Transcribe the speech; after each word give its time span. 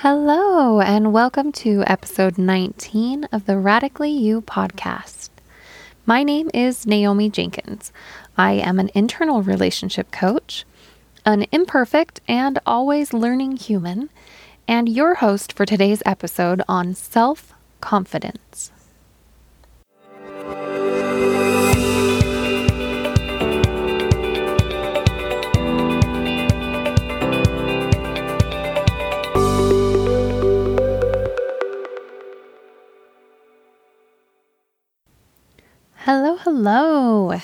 Hello, 0.00 0.78
and 0.82 1.10
welcome 1.10 1.52
to 1.52 1.82
episode 1.86 2.36
19 2.36 3.24
of 3.32 3.46
the 3.46 3.56
Radically 3.56 4.10
You 4.10 4.42
podcast. 4.42 5.30
My 6.04 6.22
name 6.22 6.50
is 6.52 6.86
Naomi 6.86 7.30
Jenkins. 7.30 7.92
I 8.36 8.52
am 8.52 8.78
an 8.78 8.90
internal 8.94 9.42
relationship 9.42 10.12
coach, 10.12 10.66
an 11.24 11.46
imperfect 11.50 12.20
and 12.28 12.58
always 12.66 13.14
learning 13.14 13.56
human, 13.56 14.10
and 14.68 14.86
your 14.86 15.14
host 15.14 15.54
for 15.54 15.64
today's 15.64 16.02
episode 16.04 16.60
on 16.68 16.92
self 16.92 17.54
confidence. 17.80 18.72
Hello, 36.06 36.36
hello. 36.36 37.40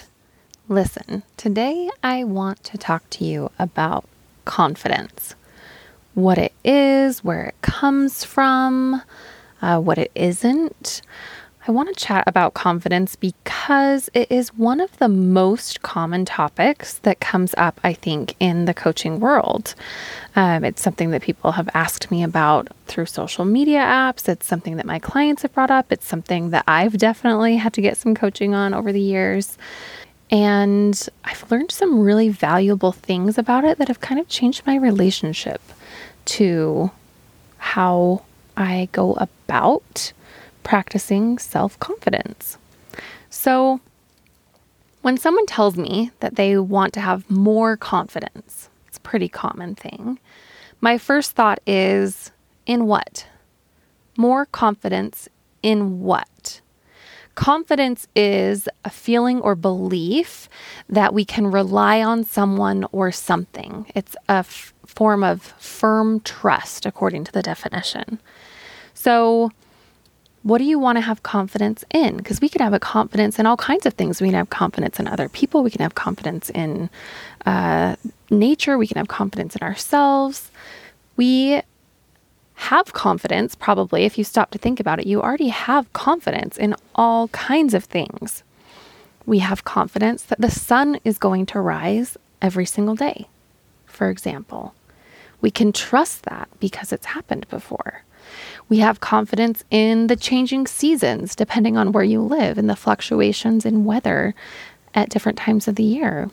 Listen, 0.68 1.24
today 1.36 1.90
I 2.00 2.22
want 2.22 2.62
to 2.62 2.78
talk 2.78 3.10
to 3.10 3.24
you 3.24 3.50
about 3.58 4.04
confidence 4.44 5.34
what 6.14 6.38
it 6.38 6.52
is, 6.62 7.24
where 7.24 7.46
it 7.46 7.60
comes 7.60 8.22
from, 8.22 9.02
uh, 9.60 9.80
what 9.80 9.98
it 9.98 10.12
isn't. 10.14 11.02
I 11.66 11.70
want 11.70 11.90
to 11.90 11.94
chat 11.94 12.24
about 12.26 12.54
confidence 12.54 13.14
because 13.14 14.10
it 14.14 14.32
is 14.32 14.52
one 14.54 14.80
of 14.80 14.98
the 14.98 15.08
most 15.08 15.80
common 15.82 16.24
topics 16.24 16.94
that 16.98 17.20
comes 17.20 17.54
up, 17.56 17.78
I 17.84 17.92
think, 17.92 18.34
in 18.40 18.64
the 18.64 18.74
coaching 18.74 19.20
world. 19.20 19.76
Um, 20.34 20.64
it's 20.64 20.82
something 20.82 21.12
that 21.12 21.22
people 21.22 21.52
have 21.52 21.68
asked 21.72 22.10
me 22.10 22.24
about 22.24 22.66
through 22.86 23.06
social 23.06 23.44
media 23.44 23.78
apps. 23.78 24.28
It's 24.28 24.44
something 24.44 24.76
that 24.76 24.86
my 24.86 24.98
clients 24.98 25.42
have 25.42 25.54
brought 25.54 25.70
up. 25.70 25.92
It's 25.92 26.06
something 26.06 26.50
that 26.50 26.64
I've 26.66 26.98
definitely 26.98 27.58
had 27.58 27.72
to 27.74 27.80
get 27.80 27.96
some 27.96 28.16
coaching 28.16 28.56
on 28.56 28.74
over 28.74 28.90
the 28.90 29.00
years. 29.00 29.56
And 30.32 31.00
I've 31.24 31.48
learned 31.48 31.70
some 31.70 32.00
really 32.00 32.28
valuable 32.28 32.90
things 32.90 33.38
about 33.38 33.62
it 33.62 33.78
that 33.78 33.86
have 33.86 34.00
kind 34.00 34.18
of 34.20 34.26
changed 34.26 34.66
my 34.66 34.74
relationship 34.74 35.60
to 36.24 36.90
how 37.58 38.24
I 38.56 38.88
go 38.90 39.12
about 39.12 40.12
practicing 40.62 41.38
self 41.38 41.78
confidence. 41.78 42.58
So, 43.30 43.80
when 45.02 45.16
someone 45.16 45.46
tells 45.46 45.76
me 45.76 46.10
that 46.20 46.36
they 46.36 46.56
want 46.58 46.92
to 46.94 47.00
have 47.00 47.28
more 47.30 47.76
confidence, 47.76 48.68
it's 48.86 48.98
a 48.98 49.00
pretty 49.00 49.28
common 49.28 49.74
thing. 49.74 50.18
My 50.80 50.98
first 50.98 51.32
thought 51.32 51.60
is 51.66 52.30
in 52.66 52.86
what? 52.86 53.26
More 54.16 54.46
confidence 54.46 55.28
in 55.62 56.00
what? 56.00 56.60
Confidence 57.34 58.06
is 58.14 58.68
a 58.84 58.90
feeling 58.90 59.40
or 59.40 59.54
belief 59.54 60.48
that 60.88 61.14
we 61.14 61.24
can 61.24 61.46
rely 61.46 62.02
on 62.02 62.24
someone 62.24 62.84
or 62.92 63.10
something. 63.10 63.90
It's 63.94 64.14
a 64.28 64.44
f- 64.44 64.74
form 64.84 65.24
of 65.24 65.42
firm 65.58 66.20
trust, 66.20 66.84
according 66.84 67.24
to 67.24 67.32
the 67.32 67.42
definition. 67.42 68.20
So, 68.92 69.50
what 70.42 70.58
do 70.58 70.64
you 70.64 70.78
want 70.78 70.96
to 70.96 71.02
have 71.02 71.22
confidence 71.22 71.84
in? 71.92 72.16
Because 72.16 72.40
we 72.40 72.48
could 72.48 72.60
have 72.60 72.72
a 72.72 72.80
confidence 72.80 73.38
in 73.38 73.46
all 73.46 73.56
kinds 73.56 73.86
of 73.86 73.94
things. 73.94 74.20
We 74.20 74.28
can 74.28 74.36
have 74.36 74.50
confidence 74.50 74.98
in 74.98 75.06
other 75.06 75.28
people. 75.28 75.62
We 75.62 75.70
can 75.70 75.82
have 75.82 75.94
confidence 75.94 76.50
in 76.50 76.90
uh, 77.46 77.96
nature. 78.30 78.76
We 78.76 78.86
can 78.86 78.96
have 78.96 79.08
confidence 79.08 79.54
in 79.54 79.62
ourselves. 79.62 80.50
We 81.16 81.62
have 82.54 82.92
confidence, 82.92 83.54
probably, 83.54 84.04
if 84.04 84.16
you 84.16 84.24
stop 84.24 84.50
to 84.52 84.58
think 84.58 84.78
about 84.78 85.00
it, 85.00 85.06
you 85.06 85.20
already 85.20 85.48
have 85.48 85.92
confidence 85.92 86.56
in 86.56 86.76
all 86.94 87.28
kinds 87.28 87.74
of 87.74 87.84
things. 87.84 88.44
We 89.26 89.40
have 89.40 89.64
confidence 89.64 90.22
that 90.24 90.40
the 90.40 90.50
sun 90.50 91.00
is 91.04 91.18
going 91.18 91.46
to 91.46 91.60
rise 91.60 92.16
every 92.40 92.66
single 92.66 92.94
day, 92.94 93.28
for 93.86 94.10
example. 94.10 94.74
We 95.40 95.50
can 95.50 95.72
trust 95.72 96.22
that 96.24 96.48
because 96.60 96.92
it's 96.92 97.06
happened 97.06 97.48
before. 97.48 98.04
We 98.68 98.78
have 98.78 99.00
confidence 99.00 99.64
in 99.70 100.06
the 100.06 100.16
changing 100.16 100.66
seasons, 100.66 101.34
depending 101.34 101.76
on 101.76 101.92
where 101.92 102.04
you 102.04 102.20
live, 102.20 102.58
and 102.58 102.70
the 102.70 102.76
fluctuations 102.76 103.66
in 103.66 103.84
weather 103.84 104.34
at 104.94 105.10
different 105.10 105.38
times 105.38 105.68
of 105.68 105.76
the 105.76 105.82
year. 105.82 106.30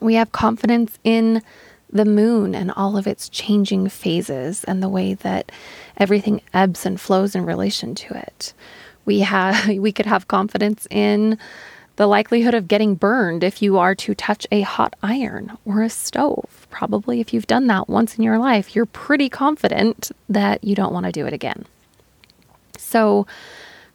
We 0.00 0.14
have 0.14 0.32
confidence 0.32 0.98
in 1.04 1.42
the 1.92 2.04
moon 2.04 2.54
and 2.54 2.70
all 2.70 2.96
of 2.96 3.06
its 3.06 3.28
changing 3.28 3.88
phases 3.88 4.64
and 4.64 4.82
the 4.82 4.88
way 4.88 5.14
that 5.14 5.50
everything 5.96 6.40
ebbs 6.54 6.86
and 6.86 7.00
flows 7.00 7.34
in 7.34 7.44
relation 7.44 7.94
to 7.96 8.16
it. 8.16 8.52
We 9.04 9.20
have 9.20 9.68
we 9.78 9.92
could 9.92 10.06
have 10.06 10.28
confidence 10.28 10.86
in 10.90 11.38
the 12.00 12.06
likelihood 12.06 12.54
of 12.54 12.66
getting 12.66 12.94
burned 12.94 13.44
if 13.44 13.60
you 13.60 13.76
are 13.76 13.94
to 13.94 14.14
touch 14.14 14.46
a 14.50 14.62
hot 14.62 14.96
iron 15.02 15.58
or 15.66 15.82
a 15.82 15.90
stove. 15.90 16.66
Probably 16.70 17.20
if 17.20 17.34
you've 17.34 17.46
done 17.46 17.66
that 17.66 17.90
once 17.90 18.16
in 18.16 18.24
your 18.24 18.38
life, 18.38 18.74
you're 18.74 18.86
pretty 18.86 19.28
confident 19.28 20.10
that 20.26 20.64
you 20.64 20.74
don't 20.74 20.94
want 20.94 21.04
to 21.04 21.12
do 21.12 21.26
it 21.26 21.34
again. 21.34 21.66
So, 22.78 23.26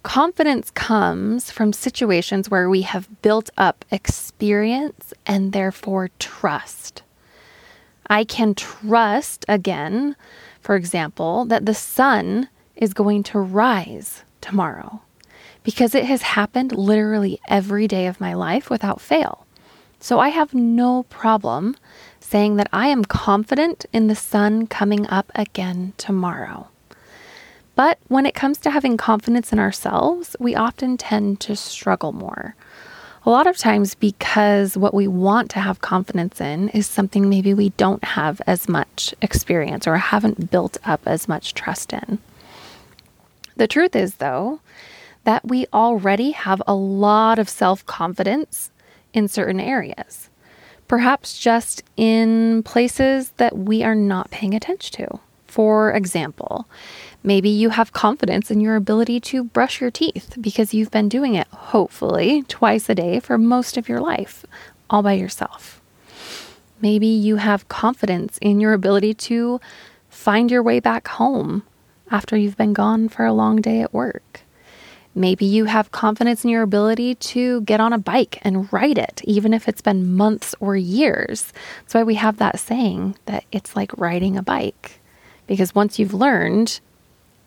confidence 0.03 0.69
comes 0.69 1.49
from 1.49 1.73
situations 1.73 2.47
where 2.47 2.69
we 2.69 2.83
have 2.83 3.09
built 3.23 3.49
up 3.57 3.83
experience 3.89 5.11
and 5.25 5.51
therefore 5.51 6.11
trust. 6.19 7.01
I 8.05 8.23
can 8.23 8.53
trust 8.53 9.45
again, 9.47 10.15
for 10.61 10.75
example, 10.75 11.45
that 11.45 11.65
the 11.65 11.73
sun 11.73 12.49
is 12.75 12.94
going 12.94 13.23
to 13.23 13.39
rise 13.39 14.21
tomorrow 14.41 15.01
because 15.65 15.93
it 15.93 16.05
has 16.05 16.21
happened 16.21 16.71
literally 16.71 17.41
every 17.47 17.87
day 17.87 18.07
of 18.07 18.21
my 18.21 18.33
life 18.33 18.69
without 18.69 19.01
fail. 19.01 19.45
So 19.99 20.19
I 20.19 20.29
have 20.29 20.53
no 20.53 21.03
problem 21.03 21.75
saying 22.19 22.55
that 22.55 22.69
I 22.71 22.87
am 22.87 23.03
confident 23.03 23.85
in 23.91 24.07
the 24.07 24.15
sun 24.15 24.67
coming 24.67 25.07
up 25.07 25.31
again 25.35 25.93
tomorrow. 25.97 26.69
But 27.75 27.99
when 28.07 28.25
it 28.25 28.35
comes 28.35 28.57
to 28.59 28.69
having 28.69 28.95
confidence 28.95 29.51
in 29.51 29.59
ourselves, 29.59 30.35
we 30.39 30.55
often 30.55 30.95
tend 30.95 31.41
to 31.41 31.55
struggle 31.55 32.13
more. 32.13 32.55
A 33.25 33.29
lot 33.31 33.47
of 33.47 33.57
times, 33.57 33.95
because 33.95 34.77
what 34.77 34.93
we 34.93 35.07
want 35.07 35.49
to 35.51 35.59
have 35.59 35.81
confidence 35.81 36.39
in 36.39 36.69
is 36.69 36.85
something 36.85 37.27
maybe 37.27 37.55
we 37.55 37.69
don't 37.69 38.03
have 38.03 38.39
as 38.45 38.69
much 38.69 39.15
experience 39.21 39.87
or 39.87 39.97
haven't 39.97 40.51
built 40.51 40.77
up 40.85 41.01
as 41.07 41.27
much 41.27 41.55
trust 41.55 41.91
in. 41.91 42.19
The 43.57 43.67
truth 43.67 43.95
is, 43.95 44.15
though, 44.15 44.59
that 45.25 45.47
we 45.47 45.68
already 45.74 46.31
have 46.31 46.62
a 46.66 46.74
lot 46.74 47.38
of 47.38 47.50
self 47.50 47.86
confidence 47.86 48.72
in 49.13 49.28
certain 49.28 49.59
areas, 49.59 50.30
perhaps 50.88 51.38
just 51.38 51.84
in 51.97 52.63
places 52.63 53.31
that 53.38 53.58
we 53.58 53.84
are 53.84 53.96
not 53.96 54.31
paying 54.31 54.53
attention 54.53 55.08
to. 55.08 55.19
For 55.47 55.94
example, 55.94 56.68
maybe 57.24 57.50
you 57.50 57.69
have 57.69 57.94
confidence 57.94 58.52
in 58.52 58.59
your 58.59 58.75
ability 58.75 59.19
to 59.22 59.46
brush 59.46 59.80
your 59.80 59.91
teeth 59.91 60.36
because 60.40 60.74
you've 60.74 60.91
been 60.91 61.09
doing 61.09 61.36
it, 61.36 61.47
hopefully, 61.47 62.44
twice 62.47 62.90
a 62.90 62.96
day 62.96 63.19
for 63.19 63.38
most 63.38 63.78
of 63.78 63.88
your 63.88 64.02
life, 64.02 64.46
all 64.90 65.02
by 65.02 65.13
yourself. 65.13 65.81
Maybe 66.81 67.07
you 67.07 67.38
have 67.38 67.69
confidence 67.69 68.38
in 68.40 68.59
your 68.59 68.74
ability 68.74 69.13
to 69.13 69.62
find 70.09 70.52
your 70.52 70.62
way 70.62 70.80
back 70.80 71.07
home 71.07 71.63
after 72.12 72.36
you've 72.36 72.57
been 72.57 72.74
gone 72.74 73.07
for 73.07 73.25
a 73.25 73.34
long 73.34 73.62
day 73.62 73.81
at 73.81 73.94
work. 73.94 74.42
Maybe 75.17 75.45
you 75.45 75.63
have 75.63 75.93
confidence 75.93 76.43
in 76.43 76.49
your 76.49 76.61
ability 76.61 77.15
to 77.15 77.61
get 77.61 77.79
on 77.79 77.93
a 77.93 77.97
bike 77.97 78.39
and 78.41 78.71
ride 78.73 78.97
it, 78.97 79.21
even 79.23 79.53
if 79.53 79.69
it's 79.69 79.81
been 79.81 80.13
months 80.13 80.53
or 80.59 80.75
years. 80.75 81.53
That's 81.81 81.93
why 81.93 82.03
we 82.03 82.15
have 82.15 82.35
that 82.37 82.59
saying 82.59 83.15
that 83.25 83.45
it's 83.49 83.77
like 83.77 83.97
riding 83.97 84.35
a 84.35 84.43
bike. 84.43 84.99
Because 85.47 85.73
once 85.73 85.97
you've 85.97 86.13
learned, 86.13 86.81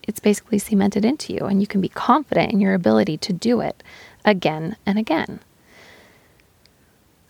it's 0.04 0.18
basically 0.18 0.58
cemented 0.58 1.04
into 1.04 1.34
you, 1.34 1.40
and 1.40 1.60
you 1.60 1.66
can 1.66 1.82
be 1.82 1.90
confident 1.90 2.52
in 2.52 2.60
your 2.60 2.72
ability 2.72 3.18
to 3.18 3.34
do 3.34 3.60
it 3.60 3.82
again 4.24 4.76
and 4.86 4.98
again. 4.98 5.40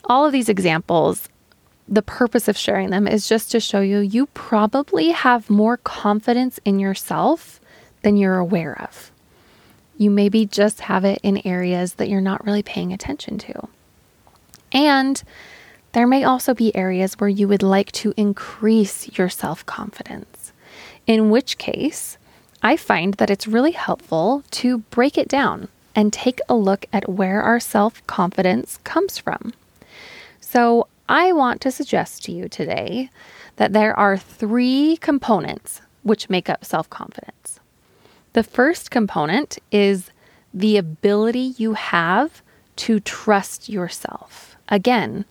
All 0.04 0.24
of 0.24 0.30
these 0.30 0.48
examples, 0.48 1.28
the 1.88 2.02
purpose 2.02 2.46
of 2.46 2.56
sharing 2.56 2.90
them 2.90 3.08
is 3.08 3.28
just 3.28 3.50
to 3.50 3.58
show 3.58 3.80
you 3.80 3.98
you 3.98 4.26
probably 4.26 5.10
have 5.10 5.50
more 5.50 5.78
confidence 5.78 6.60
in 6.64 6.78
yourself 6.78 7.60
than 8.02 8.16
you're 8.16 8.38
aware 8.38 8.80
of. 8.80 9.10
You 9.98 10.10
maybe 10.10 10.46
just 10.46 10.80
have 10.82 11.04
it 11.04 11.20
in 11.22 11.46
areas 11.46 11.94
that 11.94 12.08
you're 12.08 12.20
not 12.20 12.46
really 12.46 12.62
paying 12.62 12.92
attention 12.92 13.36
to. 13.38 13.68
And 14.72 15.22
there 15.92 16.06
may 16.06 16.24
also 16.24 16.54
be 16.54 16.74
areas 16.76 17.14
where 17.14 17.28
you 17.28 17.48
would 17.48 17.62
like 17.62 17.92
to 17.92 18.14
increase 18.16 19.18
your 19.18 19.28
self 19.28 19.66
confidence, 19.66 20.52
in 21.06 21.30
which 21.30 21.58
case, 21.58 22.16
I 22.62 22.76
find 22.76 23.14
that 23.14 23.30
it's 23.30 23.46
really 23.46 23.72
helpful 23.72 24.44
to 24.52 24.78
break 24.78 25.18
it 25.18 25.28
down 25.28 25.68
and 25.94 26.12
take 26.12 26.40
a 26.48 26.54
look 26.54 26.86
at 26.92 27.08
where 27.08 27.42
our 27.42 27.60
self 27.60 28.06
confidence 28.06 28.78
comes 28.84 29.18
from. 29.18 29.52
So, 30.40 30.86
I 31.08 31.32
want 31.32 31.60
to 31.62 31.70
suggest 31.70 32.22
to 32.24 32.32
you 32.32 32.48
today 32.48 33.10
that 33.56 33.72
there 33.72 33.98
are 33.98 34.16
three 34.16 34.98
components 34.98 35.80
which 36.02 36.30
make 36.30 36.48
up 36.48 36.64
self 36.64 36.88
confidence. 36.90 37.57
The 38.32 38.42
first 38.42 38.90
component 38.90 39.58
is 39.70 40.10
the 40.52 40.76
ability 40.76 41.54
you 41.56 41.74
have 41.74 42.42
to 42.76 43.00
trust 43.00 43.68
yourself. 43.68 44.56
Again, 44.68 45.24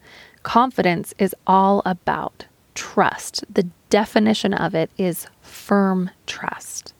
confidence 0.43 1.13
is 1.17 1.35
all 1.45 1.81
about 1.85 2.45
trust. 2.75 3.43
The 3.53 3.67
definition 3.89 4.53
of 4.53 4.75
it 4.75 4.91
is 4.97 5.27
firm 5.41 6.11
trust. 6.25 6.93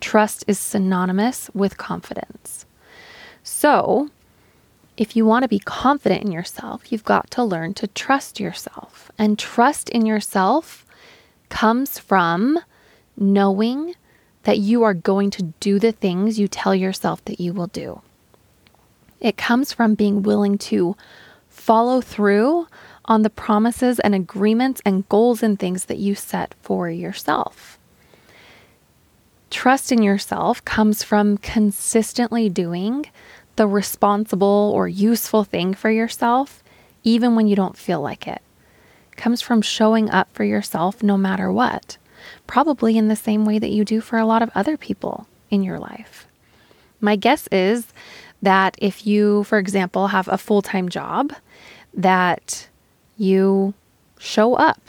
Trust 0.00 0.44
is 0.46 0.58
synonymous 0.58 1.50
with 1.54 1.76
confidence. 1.76 2.66
So, 3.42 4.10
if 4.96 5.16
you 5.16 5.24
want 5.24 5.42
to 5.42 5.48
be 5.48 5.58
confident 5.58 6.24
in 6.24 6.32
yourself, 6.32 6.92
you've 6.92 7.04
got 7.04 7.30
to 7.32 7.44
learn 7.44 7.74
to 7.74 7.86
trust 7.86 8.38
yourself. 8.38 9.10
And 9.18 9.38
trust 9.38 9.88
in 9.88 10.06
yourself 10.06 10.84
comes 11.48 11.98
from 11.98 12.58
knowing 13.16 13.94
that 14.44 14.58
you 14.58 14.82
are 14.82 14.94
going 14.94 15.30
to 15.30 15.42
do 15.60 15.78
the 15.78 15.92
things 15.92 16.38
you 16.38 16.48
tell 16.48 16.74
yourself 16.74 17.24
that 17.24 17.40
you 17.40 17.52
will 17.52 17.68
do. 17.68 18.02
It 19.20 19.36
comes 19.36 19.72
from 19.72 19.94
being 19.94 20.22
willing 20.22 20.58
to 20.58 20.96
follow 21.48 22.00
through 22.00 22.66
on 23.04 23.22
the 23.22 23.30
promises 23.30 24.00
and 24.00 24.14
agreements 24.14 24.80
and 24.84 25.08
goals 25.08 25.42
and 25.42 25.58
things 25.58 25.84
that 25.84 25.98
you 25.98 26.14
set 26.14 26.54
for 26.60 26.90
yourself. 26.90 27.78
Trust 29.50 29.92
in 29.92 30.02
yourself 30.02 30.64
comes 30.64 31.02
from 31.02 31.36
consistently 31.38 32.48
doing 32.48 33.06
the 33.56 33.66
responsible 33.66 34.72
or 34.74 34.88
useful 34.88 35.44
thing 35.44 35.74
for 35.74 35.90
yourself, 35.90 36.62
even 37.04 37.36
when 37.36 37.46
you 37.46 37.54
don't 37.54 37.76
feel 37.76 38.00
like 38.00 38.26
it. 38.26 38.40
it 39.12 39.16
comes 39.16 39.42
from 39.42 39.60
showing 39.60 40.10
up 40.10 40.32
for 40.32 40.42
yourself 40.42 41.02
no 41.02 41.18
matter 41.18 41.52
what 41.52 41.98
probably 42.46 42.96
in 42.96 43.08
the 43.08 43.16
same 43.16 43.44
way 43.44 43.58
that 43.58 43.70
you 43.70 43.84
do 43.84 44.00
for 44.00 44.18
a 44.18 44.26
lot 44.26 44.42
of 44.42 44.50
other 44.54 44.76
people 44.76 45.26
in 45.50 45.62
your 45.62 45.78
life. 45.78 46.26
My 47.00 47.16
guess 47.16 47.48
is 47.48 47.86
that 48.40 48.76
if 48.78 49.06
you, 49.06 49.44
for 49.44 49.58
example, 49.58 50.08
have 50.08 50.28
a 50.28 50.38
full 50.38 50.62
time 50.62 50.88
job, 50.88 51.32
that 51.94 52.68
you 53.16 53.74
show 54.18 54.54
up 54.54 54.80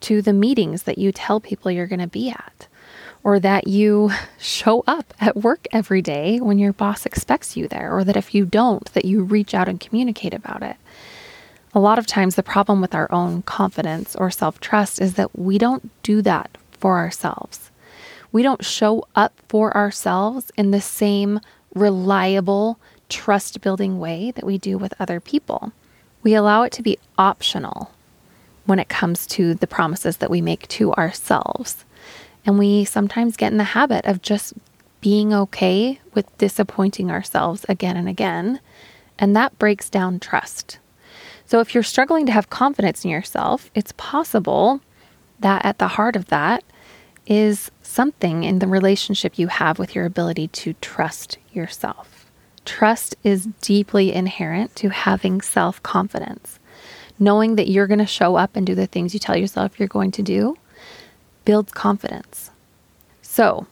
to 0.00 0.20
the 0.20 0.32
meetings 0.32 0.82
that 0.82 0.98
you 0.98 1.10
tell 1.12 1.40
people 1.40 1.70
you're 1.70 1.86
going 1.86 2.00
to 2.00 2.06
be 2.06 2.30
at, 2.30 2.68
or 3.22 3.40
that 3.40 3.66
you 3.66 4.10
show 4.38 4.84
up 4.86 5.14
at 5.20 5.36
work 5.36 5.66
every 5.72 6.02
day 6.02 6.38
when 6.40 6.58
your 6.58 6.72
boss 6.72 7.06
expects 7.06 7.56
you 7.56 7.66
there, 7.68 7.96
or 7.96 8.04
that 8.04 8.16
if 8.16 8.34
you 8.34 8.44
don't, 8.44 8.92
that 8.92 9.04
you 9.04 9.22
reach 9.22 9.54
out 9.54 9.68
and 9.68 9.80
communicate 9.80 10.34
about 10.34 10.62
it. 10.62 10.76
A 11.72 11.80
lot 11.80 11.98
of 11.98 12.06
times, 12.06 12.36
the 12.36 12.42
problem 12.42 12.80
with 12.80 12.94
our 12.94 13.10
own 13.10 13.42
confidence 13.42 14.14
or 14.14 14.30
self 14.30 14.60
trust 14.60 15.00
is 15.00 15.14
that 15.14 15.36
we 15.36 15.58
don't 15.58 15.90
do 16.02 16.22
that 16.22 16.56
for 16.84 16.98
ourselves. 16.98 17.70
We 18.30 18.42
don't 18.42 18.62
show 18.62 19.08
up 19.14 19.32
for 19.48 19.74
ourselves 19.74 20.52
in 20.54 20.70
the 20.70 20.82
same 20.82 21.40
reliable, 21.74 22.78
trust 23.08 23.62
building 23.62 23.98
way 23.98 24.32
that 24.32 24.44
we 24.44 24.58
do 24.58 24.76
with 24.76 24.92
other 25.00 25.18
people. 25.18 25.72
We 26.22 26.34
allow 26.34 26.62
it 26.62 26.72
to 26.72 26.82
be 26.82 26.98
optional 27.16 27.90
when 28.66 28.78
it 28.78 28.90
comes 28.90 29.26
to 29.28 29.54
the 29.54 29.66
promises 29.66 30.18
that 30.18 30.30
we 30.30 30.42
make 30.42 30.68
to 30.68 30.92
ourselves. 30.92 31.86
And 32.44 32.58
we 32.58 32.84
sometimes 32.84 33.38
get 33.38 33.50
in 33.50 33.56
the 33.56 33.64
habit 33.64 34.04
of 34.04 34.20
just 34.20 34.52
being 35.00 35.32
okay 35.32 36.00
with 36.12 36.36
disappointing 36.36 37.10
ourselves 37.10 37.64
again 37.66 37.96
and 37.96 38.10
again. 38.10 38.60
And 39.18 39.34
that 39.34 39.58
breaks 39.58 39.88
down 39.88 40.20
trust. 40.20 40.80
So 41.46 41.60
if 41.60 41.72
you're 41.72 41.82
struggling 41.82 42.26
to 42.26 42.32
have 42.32 42.50
confidence 42.50 43.06
in 43.06 43.10
yourself, 43.10 43.70
it's 43.74 43.94
possible 43.96 44.82
that 45.40 45.64
at 45.64 45.78
the 45.78 45.88
heart 45.88 46.14
of 46.14 46.26
that 46.26 46.62
is 47.26 47.70
something 47.82 48.44
in 48.44 48.58
the 48.58 48.66
relationship 48.66 49.38
you 49.38 49.48
have 49.48 49.78
with 49.78 49.94
your 49.94 50.04
ability 50.04 50.48
to 50.48 50.74
trust 50.74 51.38
yourself. 51.52 52.26
Trust 52.64 53.16
is 53.22 53.46
deeply 53.60 54.12
inherent 54.12 54.74
to 54.76 54.88
having 54.88 55.40
self 55.40 55.82
confidence. 55.82 56.58
Knowing 57.18 57.56
that 57.56 57.68
you're 57.68 57.86
going 57.86 57.98
to 57.98 58.06
show 58.06 58.36
up 58.36 58.56
and 58.56 58.66
do 58.66 58.74
the 58.74 58.86
things 58.86 59.14
you 59.14 59.20
tell 59.20 59.36
yourself 59.36 59.78
you're 59.78 59.86
going 59.86 60.10
to 60.10 60.22
do 60.22 60.56
builds 61.44 61.72
confidence. 61.72 62.50
So, 63.22 63.66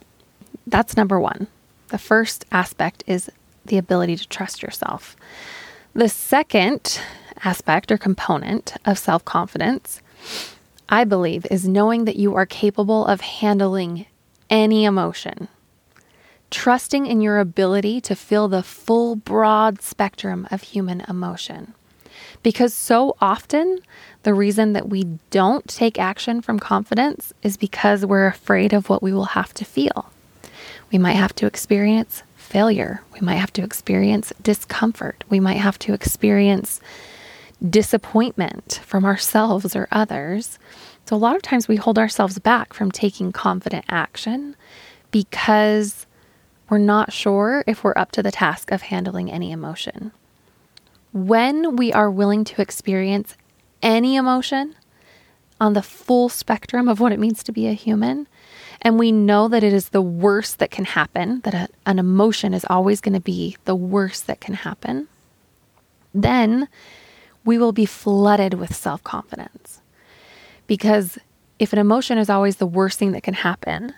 that's 0.67 0.97
number 0.97 1.19
one. 1.19 1.49
The 1.89 1.99
first 1.99 2.45
aspect 2.53 3.03
is 3.07 3.31
the 3.65 3.79
ability 3.79 4.17
to 4.17 4.29
trust 4.29 4.63
yourself. 4.63 5.17
The 5.95 6.09
second 6.09 7.01
aspect 7.45 7.91
or 7.91 7.99
component 7.99 8.75
of 8.85 8.99
self 8.99 9.25
confidence 9.25 10.01
I 10.89 11.05
believe, 11.05 11.47
is 11.51 11.67
knowing 11.67 12.05
that 12.05 12.17
you 12.17 12.35
are 12.35 12.47
capable 12.47 13.07
of 13.07 13.21
handling 13.21 14.07
any 14.51 14.85
emotion. 14.85 15.49
Trusting 16.51 17.07
in 17.07 17.21
your 17.21 17.39
ability 17.39 18.01
to 18.03 18.15
feel 18.15 18.49
the 18.49 18.63
full, 18.63 19.17
broad 19.17 19.81
spectrum 19.81 20.47
of 20.51 20.63
human 20.63 21.01
emotion. 21.09 21.75
Because 22.43 22.75
so 22.75 23.17
often, 23.21 23.81
the 24.23 24.35
reason 24.35 24.75
that 24.75 24.89
we 24.89 25.05
don't 25.31 25.67
take 25.69 25.99
action 25.99 26.43
from 26.43 26.59
confidence 26.59 27.33
is 27.43 27.57
because 27.57 28.05
we're 28.05 28.27
afraid 28.27 28.73
of 28.73 28.89
what 28.89 29.03
we 29.03 29.13
will 29.13 29.27
have 29.27 29.55
to 29.55 29.65
feel. 29.65 30.11
We 30.91 30.99
might 30.99 31.13
have 31.13 31.35
to 31.37 31.47
experience 31.47 32.23
failure. 32.37 33.01
We 33.15 33.21
might 33.21 33.37
have 33.37 33.53
to 33.55 33.65
experience 33.65 34.33
discomfort. 34.43 35.25
We 35.31 35.41
might 35.41 35.57
have 35.57 35.79
to 35.81 35.95
experience 35.95 36.81
disappointment 37.69 38.81
from 38.85 39.05
ourselves 39.05 39.77
or 39.77 39.89
others. 39.91 40.59
So, 41.07 41.17
a 41.17 41.19
lot 41.19 41.37
of 41.37 41.43
times 41.43 41.69
we 41.69 41.77
hold 41.77 41.99
ourselves 41.99 42.39
back 42.39 42.73
from 42.73 42.91
taking 42.91 43.33
confident 43.33 43.85
action 43.89 44.57
because 45.11 46.07
we're 46.69 46.79
not 46.79 47.13
sure 47.13 47.65
if 47.67 47.85
we're 47.85 47.97
up 47.97 48.13
to 48.13 48.23
the 48.23 48.31
task 48.31 48.71
of 48.71 48.83
handling 48.83 49.31
any 49.31 49.53
emotion. 49.53 50.13
When 51.13 51.77
we 51.77 51.93
are 51.93 52.11
willing 52.11 52.45
to 52.45 52.63
experience 52.63 53.37
any 53.83 54.17
emotion 54.17 54.75
on 55.61 55.75
the 55.75 55.83
full 55.83 56.29
spectrum 56.29 56.89
of 56.89 56.99
what 56.99 57.13
it 57.13 57.19
means 57.19 57.43
to 57.43 57.53
be 57.53 57.67
a 57.67 57.75
human, 57.75 58.27
and 58.81 58.99
we 58.99 59.13
know 59.13 59.49
that 59.49 59.63
it 59.63 59.73
is 59.73 59.91
the 59.91 60.03
worst 60.03 60.59
that 60.59 60.71
can 60.71 60.85
happen, 60.85 61.41
that 61.41 61.55
a, 61.55 61.69
an 61.85 61.99
emotion 61.99 62.55
is 62.55 62.65
always 62.71 63.01
going 63.01 63.13
to 63.13 63.21
be 63.21 63.57
the 63.65 63.77
worst 63.77 64.27
that 64.27 64.41
can 64.41 64.55
happen, 64.55 65.09
then 66.15 66.69
we 67.45 67.59
will 67.59 67.73
be 67.73 67.87
flooded 67.87 68.55
with 68.55 68.75
self 68.75 69.03
confidence. 69.05 69.81
Because 70.67 71.19
if 71.59 71.73
an 71.73 71.79
emotion 71.79 72.19
is 72.19 72.31
always 72.31 72.57
the 72.57 72.67
worst 72.67 72.99
thing 72.99 73.13
that 73.13 73.23
can 73.23 73.35
happen, 73.35 73.95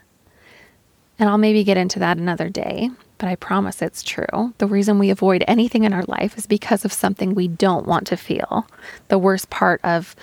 and 1.19 1.29
I'll 1.29 1.39
maybe 1.39 1.65
get 1.65 1.77
into 1.77 1.99
that 2.01 2.17
another 2.19 2.49
day, 2.49 2.91
but 3.19 3.29
I 3.29 3.37
promise 3.37 3.81
it's 3.81 4.03
true. 4.03 4.53
The 4.59 4.67
reason 4.67 4.99
we 4.99 5.11
avoid 5.11 5.45
anything 5.47 5.85
in 5.85 5.93
our 5.93 6.03
life 6.05 6.37
is 6.37 6.47
because 6.47 6.85
of 6.85 6.93
something 6.93 7.35
we 7.35 7.49
don't 7.49 7.87
want 7.87 8.07
to 8.09 8.17
feel. 8.17 8.67
The 9.09 9.19
worst 9.19 9.51
part 9.51 9.81
of, 9.85 10.17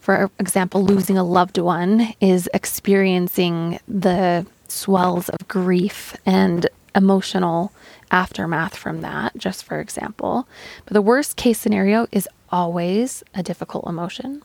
for 0.00 0.30
example, 0.38 0.82
losing 0.82 1.18
a 1.18 1.24
loved 1.24 1.58
one 1.58 2.14
is 2.20 2.48
experiencing 2.54 3.78
the 3.86 4.46
swells 4.68 5.28
of 5.28 5.46
grief 5.48 6.16
and 6.24 6.68
emotional 6.94 7.72
aftermath 8.10 8.74
from 8.74 9.02
that, 9.02 9.36
just 9.36 9.64
for 9.64 9.80
example. 9.80 10.48
But 10.84 10.94
the 10.94 11.02
worst 11.02 11.36
case 11.36 11.60
scenario 11.60 12.06
is 12.10 12.28
always 12.50 13.22
a 13.34 13.42
difficult 13.42 13.86
emotion. 13.86 14.42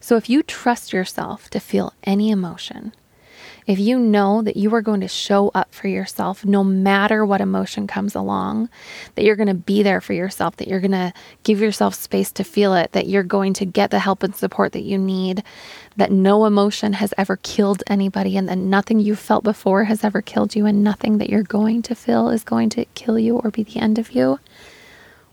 So 0.00 0.16
if 0.16 0.28
you 0.28 0.42
trust 0.42 0.92
yourself 0.92 1.50
to 1.50 1.60
feel 1.60 1.92
any 2.04 2.30
emotion, 2.30 2.92
if 3.66 3.80
you 3.80 3.98
know 3.98 4.42
that 4.42 4.56
you 4.56 4.72
are 4.74 4.82
going 4.82 5.00
to 5.00 5.08
show 5.08 5.50
up 5.52 5.74
for 5.74 5.88
yourself 5.88 6.44
no 6.44 6.62
matter 6.62 7.26
what 7.26 7.40
emotion 7.40 7.88
comes 7.88 8.14
along, 8.14 8.68
that 9.14 9.24
you're 9.24 9.34
going 9.34 9.48
to 9.48 9.54
be 9.54 9.82
there 9.82 10.00
for 10.00 10.12
yourself, 10.12 10.56
that 10.56 10.68
you're 10.68 10.80
going 10.80 10.92
to 10.92 11.12
give 11.42 11.60
yourself 11.60 11.94
space 11.94 12.30
to 12.32 12.44
feel 12.44 12.74
it, 12.74 12.92
that 12.92 13.08
you're 13.08 13.24
going 13.24 13.52
to 13.54 13.64
get 13.64 13.90
the 13.90 13.98
help 13.98 14.22
and 14.22 14.36
support 14.36 14.72
that 14.72 14.84
you 14.84 14.96
need, 14.96 15.42
that 15.96 16.12
no 16.12 16.44
emotion 16.44 16.92
has 16.94 17.12
ever 17.18 17.36
killed 17.38 17.82
anybody, 17.88 18.36
and 18.36 18.48
that 18.48 18.58
nothing 18.58 19.00
you 19.00 19.16
felt 19.16 19.42
before 19.42 19.84
has 19.84 20.04
ever 20.04 20.22
killed 20.22 20.54
you, 20.54 20.64
and 20.64 20.84
nothing 20.84 21.18
that 21.18 21.28
you're 21.28 21.42
going 21.42 21.82
to 21.82 21.94
feel 21.96 22.28
is 22.28 22.44
going 22.44 22.68
to 22.70 22.84
kill 22.94 23.18
you 23.18 23.36
or 23.36 23.50
be 23.50 23.64
the 23.64 23.80
end 23.80 23.98
of 23.98 24.12
you. 24.12 24.38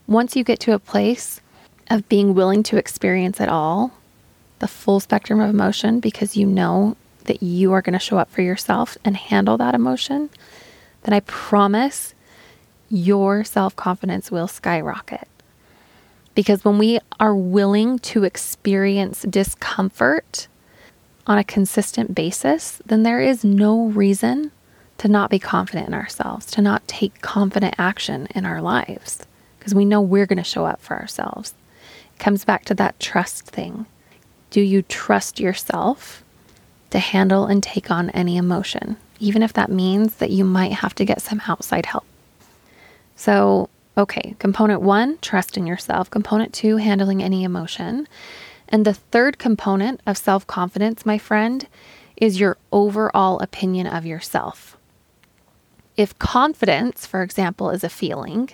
Once 0.08 0.34
you 0.34 0.42
get 0.42 0.58
to 0.58 0.72
a 0.72 0.78
place 0.80 1.40
of 1.90 2.08
being 2.08 2.34
willing 2.34 2.62
to 2.64 2.76
experience 2.76 3.40
it 3.40 3.48
all, 3.48 3.92
the 4.58 4.68
full 4.68 5.00
spectrum 5.00 5.40
of 5.40 5.50
emotion, 5.50 6.00
because 6.00 6.36
you 6.36 6.46
know 6.46 6.96
that 7.24 7.42
you 7.42 7.72
are 7.72 7.82
going 7.82 7.94
to 7.94 7.98
show 7.98 8.18
up 8.18 8.30
for 8.30 8.42
yourself 8.42 8.96
and 9.04 9.16
handle 9.16 9.56
that 9.58 9.74
emotion, 9.74 10.30
then 11.02 11.14
I 11.14 11.20
promise 11.20 12.14
your 12.88 13.44
self 13.44 13.74
confidence 13.76 14.30
will 14.30 14.48
skyrocket. 14.48 15.28
Because 16.34 16.64
when 16.64 16.78
we 16.78 16.98
are 17.20 17.34
willing 17.34 17.98
to 18.00 18.24
experience 18.24 19.22
discomfort 19.22 20.48
on 21.26 21.38
a 21.38 21.44
consistent 21.44 22.14
basis, 22.14 22.82
then 22.84 23.02
there 23.02 23.20
is 23.20 23.44
no 23.44 23.86
reason 23.86 24.50
to 24.98 25.08
not 25.08 25.30
be 25.30 25.38
confident 25.38 25.88
in 25.88 25.94
ourselves, 25.94 26.46
to 26.46 26.62
not 26.62 26.86
take 26.86 27.20
confident 27.20 27.74
action 27.78 28.26
in 28.34 28.44
our 28.44 28.60
lives, 28.60 29.26
because 29.58 29.74
we 29.74 29.84
know 29.84 30.00
we're 30.00 30.26
going 30.26 30.38
to 30.38 30.44
show 30.44 30.66
up 30.66 30.80
for 30.80 30.96
ourselves 30.96 31.54
comes 32.18 32.44
back 32.44 32.64
to 32.66 32.74
that 32.74 32.98
trust 33.00 33.46
thing. 33.46 33.86
Do 34.50 34.60
you 34.60 34.82
trust 34.82 35.40
yourself 35.40 36.24
to 36.94 37.00
handle 37.00 37.46
and 37.46 37.60
take 37.60 37.90
on 37.90 38.08
any 38.10 38.36
emotion, 38.36 38.96
even 39.18 39.42
if 39.42 39.52
that 39.52 39.68
means 39.68 40.14
that 40.16 40.30
you 40.30 40.44
might 40.44 40.70
have 40.70 40.94
to 40.94 41.04
get 41.04 41.20
some 41.20 41.42
outside 41.48 41.86
help. 41.86 42.04
So, 43.16 43.68
okay, 43.98 44.36
component 44.38 44.80
one, 44.80 45.18
trust 45.18 45.56
in 45.56 45.66
yourself. 45.66 46.08
Component 46.08 46.54
two, 46.54 46.76
handling 46.76 47.20
any 47.20 47.42
emotion. 47.42 48.06
And 48.68 48.84
the 48.84 48.94
third 48.94 49.38
component 49.38 50.02
of 50.06 50.16
self 50.16 50.46
confidence, 50.46 51.04
my 51.04 51.18
friend, 51.18 51.66
is 52.16 52.38
your 52.38 52.58
overall 52.70 53.40
opinion 53.40 53.88
of 53.88 54.06
yourself. 54.06 54.76
If 55.96 56.16
confidence, 56.20 57.06
for 57.06 57.22
example, 57.24 57.70
is 57.70 57.82
a 57.82 57.88
feeling, 57.88 58.50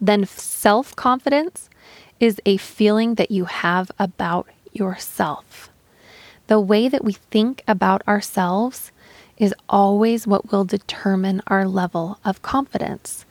then 0.00 0.24
self 0.24 0.96
confidence 0.96 1.68
is 2.20 2.40
a 2.46 2.56
feeling 2.56 3.16
that 3.16 3.30
you 3.30 3.44
have 3.46 3.90
about 3.98 4.48
yourself. 4.72 5.70
The 6.46 6.60
way 6.60 6.88
that 6.88 7.04
we 7.04 7.12
think 7.12 7.62
about 7.66 8.06
ourselves 8.06 8.92
is 9.36 9.54
always 9.68 10.26
what 10.26 10.52
will 10.52 10.64
determine 10.64 11.42
our 11.46 11.66
level 11.66 12.18
of 12.24 12.42
confidence. 12.42 13.24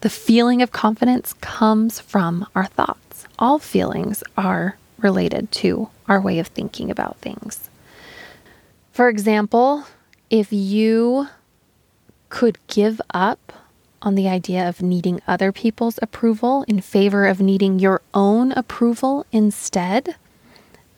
The 0.00 0.10
feeling 0.10 0.62
of 0.62 0.72
confidence 0.72 1.32
comes 1.34 2.00
from 2.00 2.46
our 2.56 2.66
thoughts. 2.66 3.26
All 3.38 3.58
feelings 3.58 4.24
are 4.36 4.78
related 4.98 5.52
to 5.52 5.88
our 6.08 6.20
way 6.20 6.38
of 6.38 6.48
thinking 6.48 6.90
about 6.90 7.18
things. 7.18 7.70
For 8.92 9.08
example, 9.08 9.84
if 10.30 10.52
you 10.52 11.28
could 12.30 12.58
give 12.66 13.00
up 13.12 13.52
on 14.02 14.16
the 14.16 14.28
idea 14.28 14.68
of 14.68 14.82
needing 14.82 15.22
other 15.26 15.52
people's 15.52 15.98
approval 16.02 16.64
in 16.68 16.80
favor 16.80 17.26
of 17.26 17.40
needing 17.40 17.78
your 17.78 18.02
own 18.12 18.52
approval 18.52 19.24
instead, 19.32 20.16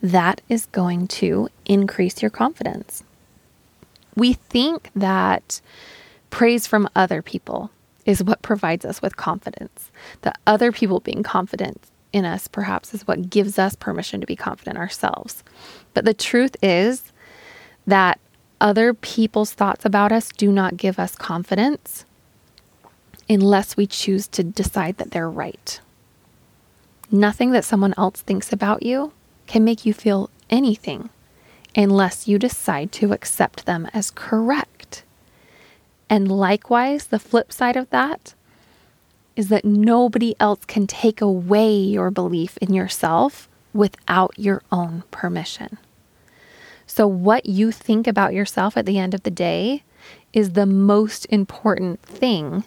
that 0.03 0.41
is 0.49 0.67
going 0.67 1.07
to 1.07 1.49
increase 1.67 2.21
your 2.23 2.31
confidence. 2.31 3.05
We 4.17 4.33
think 4.33 4.91
that 4.97 5.61
praise 6.31 6.67
from 6.67 6.89
other 6.97 7.23
people 7.23 7.71
is 8.05 8.23
what 8.23 8.43
provides 8.43 8.85
us 8.85 9.01
with 9.01 9.17
confidence. 9.17 9.91
That 10.23 10.39
other 10.47 10.73
people 10.73 11.01
being 11.01 11.23
confident 11.23 11.87
in 12.13 12.25
us 12.25 12.49
perhaps 12.49 12.95
is 12.95 13.07
what 13.07 13.31
gives 13.31 13.59
us 13.59 13.75
permission 13.75 14.21
to 14.21 14.27
be 14.27 14.37
confident 14.37 14.79
ourselves. 14.79 15.43
But 15.95 16.05
the 16.05 16.15
truth 16.15 16.57
is 16.63 17.13
that 17.87 18.21
other 18.61 18.95
people's 18.95 19.53
thoughts 19.53 19.85
about 19.85 20.13
us 20.13 20.29
do 20.29 20.53
not 20.53 20.77
give 20.77 20.99
us 20.99 21.17
confidence 21.17 22.05
unless 23.29 23.77
we 23.77 23.87
choose 23.87 24.27
to 24.29 24.43
decide 24.43 24.97
that 24.99 25.11
they're 25.11 25.31
right. 25.31 25.81
Nothing 27.11 27.53
that 27.53 27.65
someone 27.65 27.95
else 27.97 28.23
thinks 28.23 28.53
about 28.53 28.83
you 28.83 29.13
can 29.47 29.65
make 29.65 29.87
you 29.87 29.93
feel 29.93 30.31
anything 30.51 31.11
unless 31.77 32.29
you 32.29 32.39
decide 32.39 32.93
to 32.93 33.13
accept 33.13 33.67
them 33.67 33.89
as 33.93 34.11
correct. 34.11 35.03
And 36.09 36.31
likewise, 36.31 37.07
the 37.07 37.19
flip 37.19 37.53
side 37.53 37.77
of 37.77 37.91
that 37.91 38.35
is 39.37 39.49
that 39.49 39.65
nobody 39.65 40.35
else 40.39 40.65
can 40.67 40.87
take 40.87 41.21
away 41.21 41.75
your 41.75 42.11
belief 42.11 42.57
in 42.59 42.73
yourself 42.73 43.49
without 43.73 44.33
your 44.39 44.63
own 44.71 45.03
permission. 45.11 45.79
So, 46.87 47.07
what 47.07 47.47
you 47.47 47.73
think 47.73 48.07
about 48.07 48.35
yourself 48.35 48.77
at 48.77 48.87
the 48.87 48.99
end 48.99 49.15
of 49.15 49.23
the 49.25 49.31
day 49.31 49.83
is 50.33 50.53
the 50.53 50.67
most 50.67 51.27
important 51.31 52.01
thing 52.03 52.65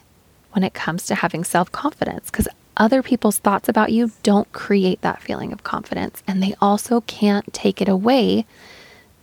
when 0.52 0.64
it 0.64 0.74
comes 0.74 1.06
to 1.06 1.14
having 1.14 1.44
self 1.44 1.70
confidence 1.72 2.30
because 2.30 2.48
other 2.76 3.02
people's 3.02 3.38
thoughts 3.38 3.68
about 3.68 3.92
you 3.92 4.12
don't 4.22 4.50
create 4.52 5.00
that 5.02 5.20
feeling 5.20 5.52
of 5.52 5.64
confidence, 5.64 6.22
and 6.26 6.42
they 6.42 6.54
also 6.60 7.00
can't 7.02 7.52
take 7.52 7.82
it 7.82 7.88
away, 7.88 8.46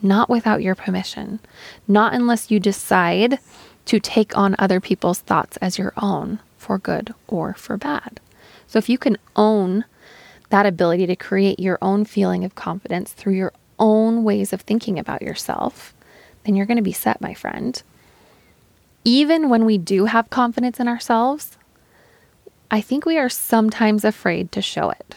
not 0.01 0.29
without 0.29 0.62
your 0.62 0.75
permission, 0.75 1.39
not 1.88 2.13
unless 2.13 2.51
you 2.51 2.60
decide 2.60 3.39
to 3.86 4.00
take 4.00 4.38
on 4.38 4.55
other 4.60 4.79
people's 4.79 5.20
thoughts 5.20 5.58
as 5.58 5.77
your 5.77 5.94
own 5.98 6.39
for 6.58 6.77
good 6.77 7.13
or 7.27 7.53
for 7.53 7.77
bad. 7.77 8.20
So 8.67 8.77
if 8.77 8.89
you 8.89 8.98
can 8.98 9.17
own 9.36 9.86
that 10.50 10.65
ability 10.65 11.08
to 11.08 11.15
create 11.15 11.60
your 11.60 11.77
own 11.82 12.05
feeling 12.05 12.44
of 12.44 12.55
confidence 12.55 13.13
through 13.13 13.34
your 13.34 13.53
own 13.79 14.24
ways 14.24 14.53
of 14.53 14.62
thinking 14.62 15.00
about 15.00 15.22
yourself, 15.22 15.94
then 16.44 16.55
you're 16.55 16.65
going 16.65 16.77
to 16.77 16.84
be 16.84 16.91
set, 16.91 17.22
my 17.22 17.34
friend. 17.34 17.82
Even 19.06 19.50
when 19.50 19.66
we 19.66 19.78
do 19.78 20.06
have 20.06 20.30
confidence 20.32 20.80
in 20.80 20.88
ourselves, 20.88 21.58
I 22.72 22.82
think 22.82 23.06
we 23.06 23.18
are 23.18 23.30
sometimes 23.30 24.04
afraid 24.04 24.52
to 24.52 24.62
show 24.62 24.90
it. 24.90 25.16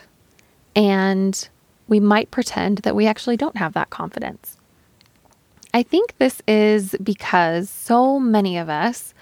And 0.76 1.48
we 1.88 1.98
might 1.98 2.30
pretend 2.30 2.78
that 2.78 2.94
we 2.94 3.06
actually 3.06 3.38
don't 3.38 3.56
have 3.56 3.72
that 3.72 3.90
confidence. 3.90 4.58
I 5.72 5.82
think 5.82 6.16
this 6.18 6.42
is 6.46 6.94
because 7.02 7.70
so 7.70 8.20
many 8.20 8.58
of 8.58 8.68
us 8.68 9.14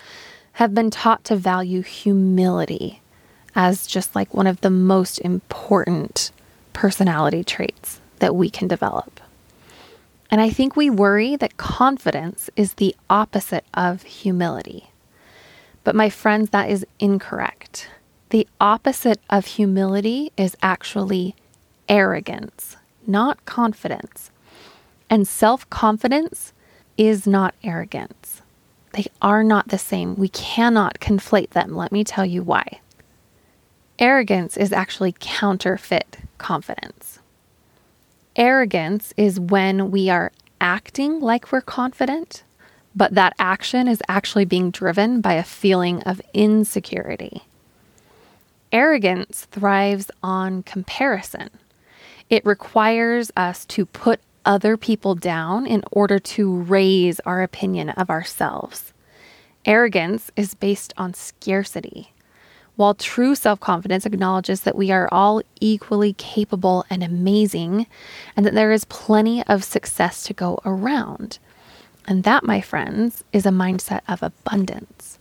have 0.54 0.74
been 0.74 0.90
taught 0.90 1.24
to 1.24 1.36
value 1.36 1.82
humility 1.82 3.02
as 3.54 3.86
just 3.86 4.14
like 4.14 4.34
one 4.34 4.46
of 4.46 4.60
the 4.60 4.70
most 4.70 5.18
important 5.20 6.32
personality 6.72 7.44
traits 7.44 8.00
that 8.18 8.34
we 8.34 8.50
can 8.50 8.68
develop. 8.68 9.20
And 10.36 10.42
I 10.42 10.50
think 10.50 10.76
we 10.76 10.90
worry 10.90 11.34
that 11.36 11.56
confidence 11.56 12.50
is 12.56 12.74
the 12.74 12.94
opposite 13.08 13.64
of 13.72 14.02
humility. 14.02 14.90
But 15.82 15.94
my 15.94 16.10
friends, 16.10 16.50
that 16.50 16.68
is 16.68 16.84
incorrect. 16.98 17.88
The 18.28 18.46
opposite 18.60 19.18
of 19.30 19.46
humility 19.46 20.32
is 20.36 20.54
actually 20.60 21.34
arrogance, 21.88 22.76
not 23.06 23.46
confidence. 23.46 24.30
And 25.08 25.26
self 25.26 25.70
confidence 25.70 26.52
is 26.98 27.26
not 27.26 27.54
arrogance. 27.64 28.42
They 28.92 29.06
are 29.22 29.42
not 29.42 29.68
the 29.68 29.78
same. 29.78 30.16
We 30.16 30.28
cannot 30.28 31.00
conflate 31.00 31.52
them. 31.52 31.74
Let 31.74 31.92
me 31.92 32.04
tell 32.04 32.26
you 32.26 32.42
why. 32.42 32.80
Arrogance 33.98 34.58
is 34.58 34.70
actually 34.70 35.14
counterfeit 35.18 36.18
confidence. 36.36 37.20
Arrogance 38.36 39.14
is 39.16 39.40
when 39.40 39.90
we 39.90 40.10
are 40.10 40.30
acting 40.60 41.20
like 41.20 41.50
we're 41.50 41.62
confident, 41.62 42.44
but 42.94 43.14
that 43.14 43.32
action 43.38 43.88
is 43.88 44.02
actually 44.08 44.44
being 44.44 44.70
driven 44.70 45.22
by 45.22 45.32
a 45.32 45.42
feeling 45.42 46.02
of 46.02 46.20
insecurity. 46.34 47.44
Arrogance 48.70 49.46
thrives 49.50 50.10
on 50.22 50.62
comparison. 50.64 51.48
It 52.28 52.44
requires 52.44 53.32
us 53.36 53.64
to 53.66 53.86
put 53.86 54.20
other 54.44 54.76
people 54.76 55.14
down 55.14 55.66
in 55.66 55.82
order 55.90 56.18
to 56.18 56.56
raise 56.62 57.20
our 57.20 57.42
opinion 57.42 57.88
of 57.90 58.10
ourselves. 58.10 58.92
Arrogance 59.64 60.30
is 60.36 60.54
based 60.54 60.92
on 60.98 61.14
scarcity, 61.14 62.12
while 62.76 62.94
true 62.94 63.34
self 63.34 63.58
confidence 63.60 64.06
acknowledges 64.06 64.60
that 64.60 64.76
we 64.76 64.90
are 64.90 65.08
all 65.10 65.42
equally 65.60 66.12
capable 66.12 66.84
and 66.88 67.02
amazing, 67.02 67.86
and 68.36 68.46
that 68.46 68.54
there 68.54 68.72
is 68.72 68.84
plenty 68.84 69.42
of 69.46 69.64
success 69.64 70.22
to 70.24 70.34
go 70.34 70.60
around. 70.64 71.38
And 72.06 72.22
that, 72.24 72.44
my 72.44 72.60
friends, 72.60 73.24
is 73.32 73.46
a 73.46 73.50
mindset 73.50 74.00
of 74.06 74.22
abundance 74.22 75.18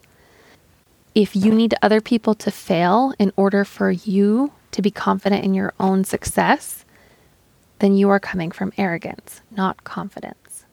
if 1.15 1.33
you 1.33 1.53
need 1.53 1.73
other 1.81 2.01
people 2.01 2.35
to 2.35 2.51
fail 2.51 3.13
in 3.17 3.31
order 3.37 3.63
for 3.63 3.89
you 3.89 4.51
to 4.71 4.81
be 4.81 4.91
confident 4.91 5.45
in 5.45 5.53
your 5.53 5.73
own 5.79 6.03
success, 6.03 6.83
then 7.79 7.95
you 7.95 8.09
are 8.09 8.19
coming 8.19 8.51
from 8.51 8.73
arrogance, 8.77 9.41
not 9.49 9.85
confidence. 9.85 10.65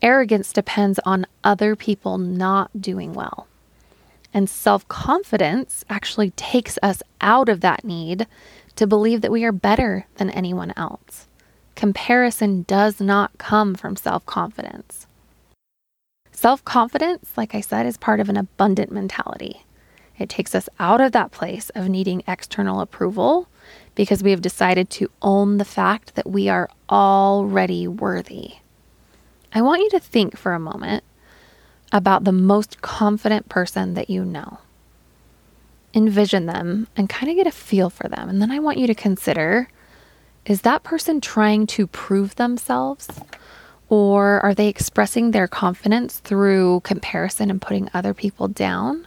Arrogance 0.00 0.52
depends 0.52 0.98
on 1.04 1.26
other 1.44 1.76
people 1.76 2.16
not 2.16 2.80
doing 2.80 3.12
well. 3.12 3.46
And 4.34 4.50
self 4.50 4.86
confidence 4.88 5.84
actually 5.88 6.30
takes 6.32 6.76
us 6.82 7.02
out 7.20 7.48
of 7.48 7.60
that 7.60 7.84
need 7.84 8.26
to 8.74 8.86
believe 8.86 9.20
that 9.20 9.30
we 9.30 9.44
are 9.44 9.52
better 9.52 10.06
than 10.16 10.28
anyone 10.30 10.74
else. 10.76 11.28
Comparison 11.76 12.64
does 12.64 13.00
not 13.00 13.38
come 13.38 13.76
from 13.76 13.94
self 13.94 14.26
confidence. 14.26 15.06
Self 16.32 16.64
confidence, 16.64 17.30
like 17.36 17.54
I 17.54 17.60
said, 17.60 17.86
is 17.86 17.96
part 17.96 18.18
of 18.18 18.28
an 18.28 18.36
abundant 18.36 18.90
mentality. 18.90 19.64
It 20.18 20.28
takes 20.28 20.54
us 20.54 20.68
out 20.78 21.00
of 21.00 21.12
that 21.12 21.30
place 21.30 21.70
of 21.70 21.88
needing 21.88 22.22
external 22.26 22.80
approval 22.80 23.48
because 23.94 24.22
we 24.22 24.30
have 24.32 24.42
decided 24.42 24.90
to 24.90 25.10
own 25.22 25.58
the 25.58 25.64
fact 25.64 26.16
that 26.16 26.28
we 26.28 26.48
are 26.48 26.68
already 26.90 27.86
worthy. 27.86 28.54
I 29.52 29.62
want 29.62 29.82
you 29.82 29.90
to 29.90 30.00
think 30.00 30.36
for 30.36 30.52
a 30.52 30.60
moment 30.60 31.04
about 31.94 32.24
the 32.24 32.32
most 32.32 32.82
confident 32.82 33.48
person 33.48 33.94
that 33.94 34.10
you 34.10 34.24
know. 34.24 34.58
Envision 35.94 36.46
them 36.46 36.88
and 36.96 37.08
kind 37.08 37.30
of 37.30 37.36
get 37.36 37.46
a 37.46 37.52
feel 37.52 37.88
for 37.88 38.08
them. 38.08 38.28
And 38.28 38.42
then 38.42 38.50
I 38.50 38.58
want 38.58 38.78
you 38.78 38.88
to 38.88 38.94
consider 38.94 39.68
is 40.44 40.60
that 40.60 40.82
person 40.82 41.22
trying 41.22 41.66
to 41.68 41.86
prove 41.86 42.34
themselves? 42.34 43.08
Or 43.88 44.40
are 44.40 44.54
they 44.54 44.68
expressing 44.68 45.30
their 45.30 45.48
confidence 45.48 46.18
through 46.18 46.80
comparison 46.80 47.48
and 47.48 47.62
putting 47.62 47.88
other 47.94 48.12
people 48.12 48.48
down? 48.48 49.06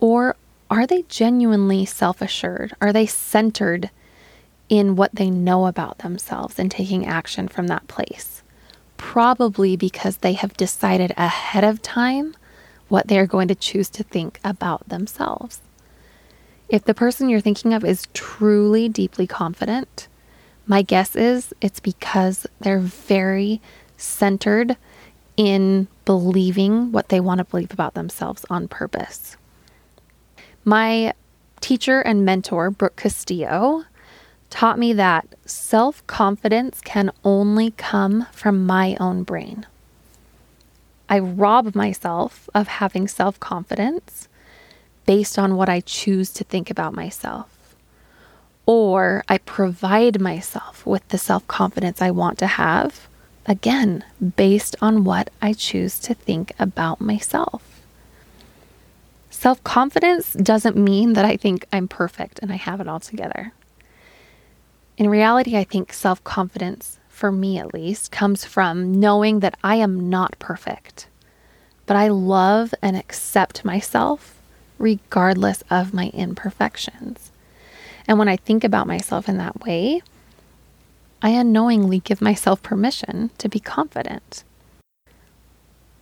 Or 0.00 0.36
are 0.70 0.86
they 0.86 1.02
genuinely 1.02 1.84
self 1.84 2.22
assured? 2.22 2.74
Are 2.80 2.92
they 2.92 3.04
centered 3.04 3.90
in 4.70 4.96
what 4.96 5.14
they 5.14 5.28
know 5.28 5.66
about 5.66 5.98
themselves 5.98 6.58
and 6.58 6.70
taking 6.70 7.04
action 7.04 7.48
from 7.48 7.66
that 7.66 7.86
place? 7.88 8.31
Probably 9.02 9.76
because 9.76 10.18
they 10.18 10.32
have 10.32 10.56
decided 10.56 11.12
ahead 11.16 11.64
of 11.64 11.82
time 11.82 12.36
what 12.86 13.08
they 13.08 13.18
are 13.18 13.26
going 13.26 13.48
to 13.48 13.54
choose 13.54 13.90
to 13.90 14.04
think 14.04 14.38
about 14.44 14.88
themselves. 14.88 15.60
If 16.68 16.84
the 16.84 16.94
person 16.94 17.28
you're 17.28 17.40
thinking 17.40 17.74
of 17.74 17.84
is 17.84 18.06
truly 18.14 18.88
deeply 18.88 19.26
confident, 19.26 20.06
my 20.68 20.82
guess 20.82 21.16
is 21.16 21.52
it's 21.60 21.80
because 21.80 22.46
they're 22.60 22.78
very 22.78 23.60
centered 23.96 24.76
in 25.36 25.88
believing 26.04 26.92
what 26.92 27.08
they 27.08 27.18
want 27.18 27.38
to 27.38 27.44
believe 27.44 27.72
about 27.72 27.94
themselves 27.94 28.46
on 28.48 28.68
purpose. 28.68 29.36
My 30.64 31.12
teacher 31.60 32.00
and 32.00 32.24
mentor, 32.24 32.70
Brooke 32.70 32.96
Castillo, 32.96 33.84
taught 34.52 34.78
me 34.78 34.92
that 34.92 35.26
self 35.46 36.06
confidence 36.06 36.82
can 36.82 37.10
only 37.24 37.70
come 37.72 38.26
from 38.32 38.66
my 38.66 38.94
own 39.00 39.22
brain. 39.22 39.66
I 41.08 41.18
rob 41.20 41.74
myself 41.74 42.50
of 42.54 42.68
having 42.68 43.08
self 43.08 43.40
confidence 43.40 44.28
based 45.06 45.38
on 45.38 45.56
what 45.56 45.70
I 45.70 45.80
choose 45.80 46.30
to 46.34 46.44
think 46.44 46.70
about 46.70 46.92
myself. 46.92 47.74
Or 48.66 49.24
I 49.26 49.38
provide 49.38 50.20
myself 50.20 50.84
with 50.84 51.08
the 51.08 51.18
self 51.18 51.48
confidence 51.48 52.02
I 52.02 52.10
want 52.10 52.38
to 52.40 52.46
have, 52.46 53.08
again, 53.46 54.04
based 54.36 54.76
on 54.82 55.02
what 55.02 55.30
I 55.40 55.54
choose 55.54 55.98
to 56.00 56.12
think 56.12 56.52
about 56.58 57.00
myself. 57.00 57.80
Self 59.30 59.64
confidence 59.64 60.34
doesn't 60.34 60.76
mean 60.76 61.14
that 61.14 61.24
I 61.24 61.38
think 61.38 61.64
I'm 61.72 61.88
perfect 61.88 62.38
and 62.40 62.52
I 62.52 62.56
have 62.56 62.82
it 62.82 62.86
all 62.86 63.00
together. 63.00 63.54
In 64.96 65.08
reality, 65.08 65.56
I 65.56 65.64
think 65.64 65.92
self 65.92 66.22
confidence, 66.24 66.98
for 67.08 67.32
me 67.32 67.58
at 67.58 67.72
least, 67.72 68.12
comes 68.12 68.44
from 68.44 68.92
knowing 68.92 69.40
that 69.40 69.56
I 69.64 69.76
am 69.76 70.10
not 70.10 70.38
perfect, 70.38 71.06
but 71.86 71.96
I 71.96 72.08
love 72.08 72.74
and 72.82 72.96
accept 72.96 73.64
myself 73.64 74.38
regardless 74.78 75.62
of 75.70 75.94
my 75.94 76.10
imperfections. 76.12 77.30
And 78.06 78.18
when 78.18 78.28
I 78.28 78.36
think 78.36 78.64
about 78.64 78.86
myself 78.86 79.28
in 79.28 79.38
that 79.38 79.64
way, 79.64 80.02
I 81.22 81.30
unknowingly 81.30 82.00
give 82.00 82.20
myself 82.20 82.62
permission 82.62 83.30
to 83.38 83.48
be 83.48 83.60
confident. 83.60 84.42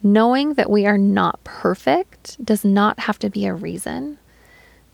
Knowing 0.03 0.55
that 0.55 0.71
we 0.71 0.87
are 0.87 0.97
not 0.97 1.45
perfect 1.45 2.43
does 2.43 2.65
not 2.65 3.01
have 3.01 3.19
to 3.19 3.29
be 3.29 3.45
a 3.45 3.53
reason 3.53 4.19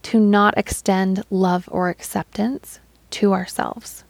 to 0.02 0.18
not 0.18 0.58
extend 0.58 1.22
love 1.30 1.68
or 1.70 1.88
acceptance 1.88 2.80
to 3.10 3.32
ourselves. 3.32 4.04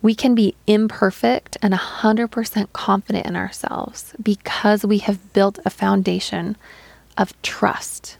We 0.00 0.14
can 0.14 0.34
be 0.34 0.54
imperfect 0.66 1.56
and 1.60 1.74
100% 1.74 2.72
confident 2.72 3.26
in 3.26 3.36
ourselves 3.36 4.14
because 4.22 4.84
we 4.84 4.98
have 4.98 5.32
built 5.32 5.58
a 5.64 5.70
foundation 5.70 6.56
of 7.16 7.40
trust. 7.42 8.16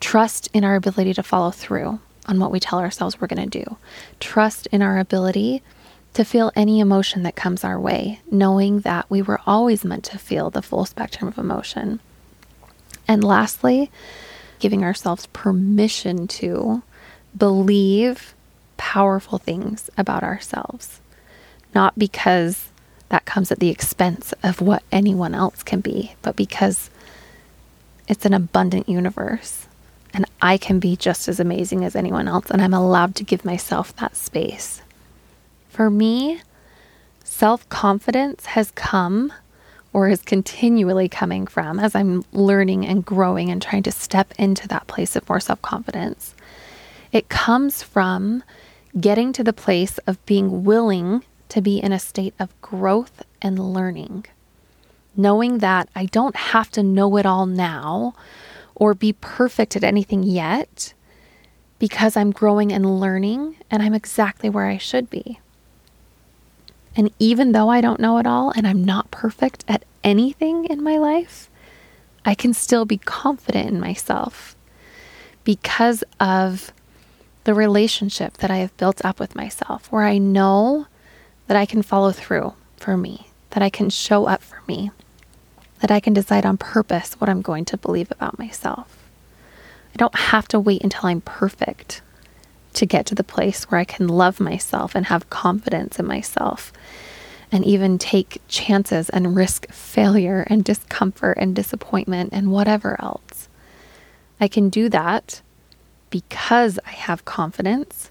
Trust 0.00 0.48
in 0.54 0.64
our 0.64 0.76
ability 0.76 1.12
to 1.14 1.22
follow 1.22 1.50
through 1.50 2.00
on 2.26 2.38
what 2.38 2.50
we 2.50 2.60
tell 2.60 2.78
ourselves 2.78 3.20
we're 3.20 3.26
going 3.26 3.50
to 3.50 3.64
do. 3.64 3.76
Trust 4.18 4.66
in 4.68 4.80
our 4.80 4.98
ability 4.98 5.62
to 6.14 6.24
feel 6.24 6.50
any 6.56 6.80
emotion 6.80 7.22
that 7.22 7.36
comes 7.36 7.64
our 7.64 7.78
way, 7.78 8.20
knowing 8.30 8.80
that 8.80 9.08
we 9.10 9.22
were 9.22 9.40
always 9.46 9.84
meant 9.84 10.04
to 10.04 10.18
feel 10.18 10.50
the 10.50 10.62
full 10.62 10.84
spectrum 10.84 11.28
of 11.28 11.38
emotion. 11.38 12.00
And 13.06 13.22
lastly, 13.22 13.90
giving 14.58 14.82
ourselves 14.82 15.26
permission 15.28 16.26
to 16.28 16.82
believe 17.36 18.34
powerful 18.80 19.36
things 19.36 19.90
about 19.98 20.22
ourselves, 20.22 21.00
not 21.74 21.98
because 21.98 22.68
that 23.10 23.26
comes 23.26 23.52
at 23.52 23.58
the 23.58 23.68
expense 23.68 24.32
of 24.42 24.62
what 24.62 24.82
anyone 24.90 25.34
else 25.34 25.62
can 25.62 25.80
be, 25.80 26.14
but 26.22 26.34
because 26.34 26.88
it's 28.08 28.24
an 28.24 28.32
abundant 28.32 28.88
universe 28.88 29.66
and 30.14 30.24
I 30.40 30.56
can 30.56 30.78
be 30.78 30.96
just 30.96 31.28
as 31.28 31.38
amazing 31.38 31.84
as 31.84 31.94
anyone 31.94 32.26
else, 32.26 32.50
and 32.50 32.60
I'm 32.62 32.74
allowed 32.74 33.14
to 33.16 33.24
give 33.24 33.44
myself 33.44 33.94
that 33.96 34.16
space. 34.16 34.82
For 35.68 35.90
me, 35.90 36.40
self 37.22 37.68
confidence 37.68 38.46
has 38.46 38.70
come 38.72 39.32
or 39.92 40.08
is 40.08 40.22
continually 40.22 41.08
coming 41.08 41.46
from 41.46 41.78
as 41.78 41.94
I'm 41.94 42.24
learning 42.32 42.86
and 42.86 43.04
growing 43.04 43.50
and 43.50 43.60
trying 43.60 43.82
to 43.84 43.92
step 43.92 44.32
into 44.38 44.66
that 44.68 44.86
place 44.86 45.16
of 45.16 45.28
more 45.28 45.40
self 45.40 45.60
confidence. 45.62 46.34
It 47.12 47.28
comes 47.28 47.82
from 47.82 48.42
getting 48.98 49.32
to 49.32 49.44
the 49.44 49.52
place 49.52 49.98
of 49.98 50.24
being 50.26 50.64
willing 50.64 51.24
to 51.48 51.60
be 51.60 51.78
in 51.78 51.92
a 51.92 51.98
state 51.98 52.34
of 52.38 52.58
growth 52.60 53.22
and 53.42 53.58
learning. 53.58 54.26
Knowing 55.16 55.58
that 55.58 55.88
I 55.94 56.06
don't 56.06 56.36
have 56.36 56.70
to 56.72 56.82
know 56.82 57.16
it 57.16 57.26
all 57.26 57.46
now 57.46 58.14
or 58.74 58.94
be 58.94 59.12
perfect 59.12 59.76
at 59.76 59.84
anything 59.84 60.22
yet 60.22 60.94
because 61.78 62.16
I'm 62.16 62.30
growing 62.30 62.72
and 62.72 63.00
learning 63.00 63.56
and 63.70 63.82
I'm 63.82 63.94
exactly 63.94 64.48
where 64.48 64.66
I 64.66 64.78
should 64.78 65.10
be. 65.10 65.40
And 66.96 67.10
even 67.18 67.52
though 67.52 67.68
I 67.68 67.80
don't 67.80 68.00
know 68.00 68.18
it 68.18 68.26
all 68.26 68.50
and 68.50 68.66
I'm 68.66 68.84
not 68.84 69.10
perfect 69.10 69.64
at 69.68 69.84
anything 70.02 70.64
in 70.66 70.82
my 70.82 70.98
life, 70.98 71.50
I 72.24 72.34
can 72.34 72.52
still 72.52 72.84
be 72.84 72.98
confident 72.98 73.68
in 73.68 73.80
myself 73.80 74.56
because 75.44 76.04
of 76.18 76.72
the 77.44 77.54
relationship 77.54 78.34
that 78.38 78.50
I 78.50 78.58
have 78.58 78.76
built 78.76 79.04
up 79.04 79.18
with 79.18 79.34
myself, 79.34 79.90
where 79.90 80.04
I 80.04 80.18
know 80.18 80.86
that 81.46 81.56
I 81.56 81.66
can 81.66 81.82
follow 81.82 82.12
through 82.12 82.54
for 82.76 82.96
me, 82.96 83.28
that 83.50 83.62
I 83.62 83.70
can 83.70 83.90
show 83.90 84.26
up 84.26 84.42
for 84.42 84.62
me, 84.68 84.90
that 85.80 85.90
I 85.90 86.00
can 86.00 86.12
decide 86.12 86.46
on 86.46 86.58
purpose 86.58 87.14
what 87.14 87.28
I'm 87.28 87.42
going 87.42 87.64
to 87.66 87.76
believe 87.76 88.10
about 88.10 88.38
myself. 88.38 88.96
I 89.94 89.96
don't 89.96 90.14
have 90.14 90.46
to 90.48 90.60
wait 90.60 90.82
until 90.82 91.06
I'm 91.06 91.22
perfect 91.22 92.02
to 92.74 92.86
get 92.86 93.06
to 93.06 93.14
the 93.14 93.24
place 93.24 93.64
where 93.64 93.80
I 93.80 93.84
can 93.84 94.06
love 94.06 94.38
myself 94.38 94.94
and 94.94 95.06
have 95.06 95.30
confidence 95.30 95.98
in 95.98 96.06
myself 96.06 96.72
and 97.50 97.64
even 97.64 97.98
take 97.98 98.40
chances 98.46 99.10
and 99.10 99.34
risk 99.34 99.68
failure 99.70 100.46
and 100.48 100.62
discomfort 100.62 101.36
and 101.40 101.56
disappointment 101.56 102.32
and 102.32 102.52
whatever 102.52 103.00
else. 103.02 103.48
I 104.40 104.46
can 104.46 104.68
do 104.68 104.88
that 104.90 105.42
because 106.10 106.78
I 106.84 106.90
have 106.90 107.24
confidence 107.24 108.10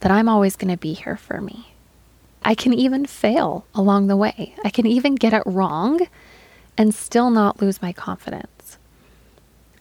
that 0.00 0.10
I'm 0.10 0.28
always 0.28 0.56
going 0.56 0.70
to 0.70 0.78
be 0.78 0.94
here 0.94 1.16
for 1.16 1.40
me. 1.40 1.74
I 2.44 2.54
can 2.54 2.72
even 2.72 3.06
fail 3.06 3.66
along 3.74 4.06
the 4.06 4.16
way. 4.16 4.54
I 4.64 4.70
can 4.70 4.86
even 4.86 5.14
get 5.14 5.32
it 5.32 5.42
wrong 5.46 6.00
and 6.76 6.94
still 6.94 7.30
not 7.30 7.60
lose 7.60 7.82
my 7.82 7.92
confidence. 7.92 8.78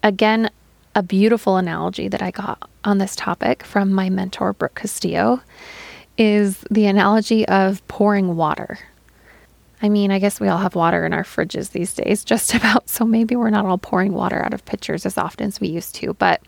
Again, 0.03 0.49
a 0.93 1.01
beautiful 1.01 1.57
analogy 1.57 2.07
that 2.07 2.21
I 2.21 2.31
got 2.31 2.69
on 2.83 2.97
this 2.97 3.15
topic 3.15 3.63
from 3.63 3.91
my 3.91 4.09
mentor, 4.09 4.53
Brooke 4.53 4.75
Castillo, 4.75 5.41
is 6.17 6.63
the 6.69 6.85
analogy 6.85 7.47
of 7.47 7.85
pouring 7.87 8.35
water. 8.35 8.77
I 9.81 9.89
mean, 9.89 10.11
I 10.11 10.19
guess 10.19 10.39
we 10.39 10.47
all 10.47 10.59
have 10.59 10.75
water 10.75 11.05
in 11.05 11.13
our 11.13 11.23
fridges 11.23 11.71
these 11.71 11.93
days, 11.93 12.23
just 12.23 12.53
about. 12.55 12.89
So 12.89 13.05
maybe 13.05 13.35
we're 13.35 13.49
not 13.49 13.65
all 13.65 13.77
pouring 13.77 14.13
water 14.13 14.43
out 14.43 14.53
of 14.53 14.65
pitchers 14.65 15.05
as 15.05 15.17
often 15.17 15.47
as 15.47 15.59
we 15.59 15.69
used 15.69 15.95
to. 15.95 16.13
But 16.13 16.41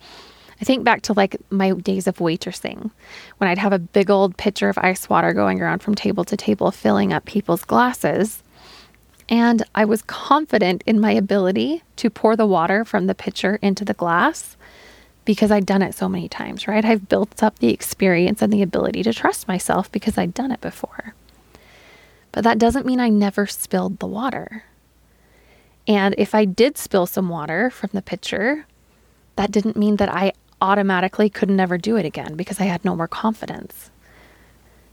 I 0.61 0.65
think 0.65 0.83
back 0.83 1.01
to 1.03 1.13
like 1.13 1.37
my 1.49 1.71
days 1.71 2.07
of 2.07 2.17
waitressing 2.17 2.91
when 3.37 3.49
I'd 3.49 3.57
have 3.57 3.73
a 3.73 3.79
big 3.79 4.09
old 4.09 4.37
pitcher 4.37 4.69
of 4.69 4.77
ice 4.77 5.09
water 5.09 5.33
going 5.33 5.61
around 5.61 5.79
from 5.79 5.95
table 5.95 6.23
to 6.25 6.37
table, 6.37 6.71
filling 6.71 7.11
up 7.11 7.25
people's 7.25 7.65
glasses. 7.65 8.43
And 9.29 9.63
I 9.73 9.85
was 9.85 10.01
confident 10.03 10.83
in 10.85 10.99
my 10.99 11.11
ability 11.11 11.81
to 11.97 12.09
pour 12.09 12.35
the 12.35 12.45
water 12.45 12.85
from 12.85 13.07
the 13.07 13.15
pitcher 13.15 13.57
into 13.61 13.85
the 13.85 13.93
glass 13.93 14.57
because 15.25 15.51
I'd 15.51 15.65
done 15.65 15.81
it 15.81 15.95
so 15.95 16.09
many 16.09 16.27
times, 16.27 16.67
right? 16.67 16.83
I've 16.83 17.07
built 17.07 17.41
up 17.41 17.59
the 17.59 17.69
experience 17.69 18.41
and 18.41 18.51
the 18.51 18.61
ability 18.61 19.03
to 19.03 19.13
trust 19.13 19.47
myself 19.47 19.91
because 19.91 20.17
I'd 20.17 20.33
done 20.33 20.51
it 20.51 20.61
before. 20.61 21.15
But 22.31 22.43
that 22.43 22.57
doesn't 22.57 22.85
mean 22.85 22.99
I 22.99 23.09
never 23.09 23.45
spilled 23.47 23.99
the 23.99 24.07
water. 24.07 24.65
And 25.87 26.15
if 26.17 26.33
I 26.33 26.45
did 26.45 26.77
spill 26.77 27.05
some 27.05 27.29
water 27.29 27.69
from 27.69 27.91
the 27.93 28.01
pitcher, 28.01 28.65
that 29.35 29.51
didn't 29.51 29.77
mean 29.77 29.97
that 29.97 30.09
I 30.09 30.33
automatically 30.63 31.29
could 31.29 31.49
never 31.49 31.77
do 31.77 31.97
it 31.97 32.05
again 32.05 32.35
because 32.35 32.59
I 32.59 32.63
had 32.63 32.83
no 32.85 32.95
more 32.95 33.07
confidence. 33.07 33.91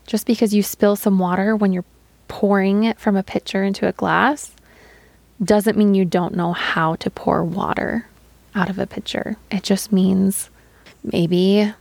Just 0.07 0.27
because 0.27 0.53
you 0.53 0.63
spill 0.63 0.97
some 0.97 1.19
water 1.19 1.55
when 1.55 1.73
you're 1.73 1.85
pouring 2.29 2.85
it 2.85 2.99
from 2.99 3.17
a 3.17 3.23
pitcher 3.23 3.63
into 3.63 3.87
a 3.87 3.93
glass 3.93 4.53
doesn't 5.43 5.79
mean 5.79 5.95
you 5.95 6.05
don't 6.05 6.35
know 6.35 6.53
how 6.53 6.97
to 6.97 7.09
pour 7.09 7.45
water 7.45 8.07
out 8.55 8.69
of 8.69 8.79
a 8.79 8.87
pitcher. 8.87 9.37
It 9.51 9.63
just 9.63 9.93
means 9.93 10.51
maybe 11.05 11.73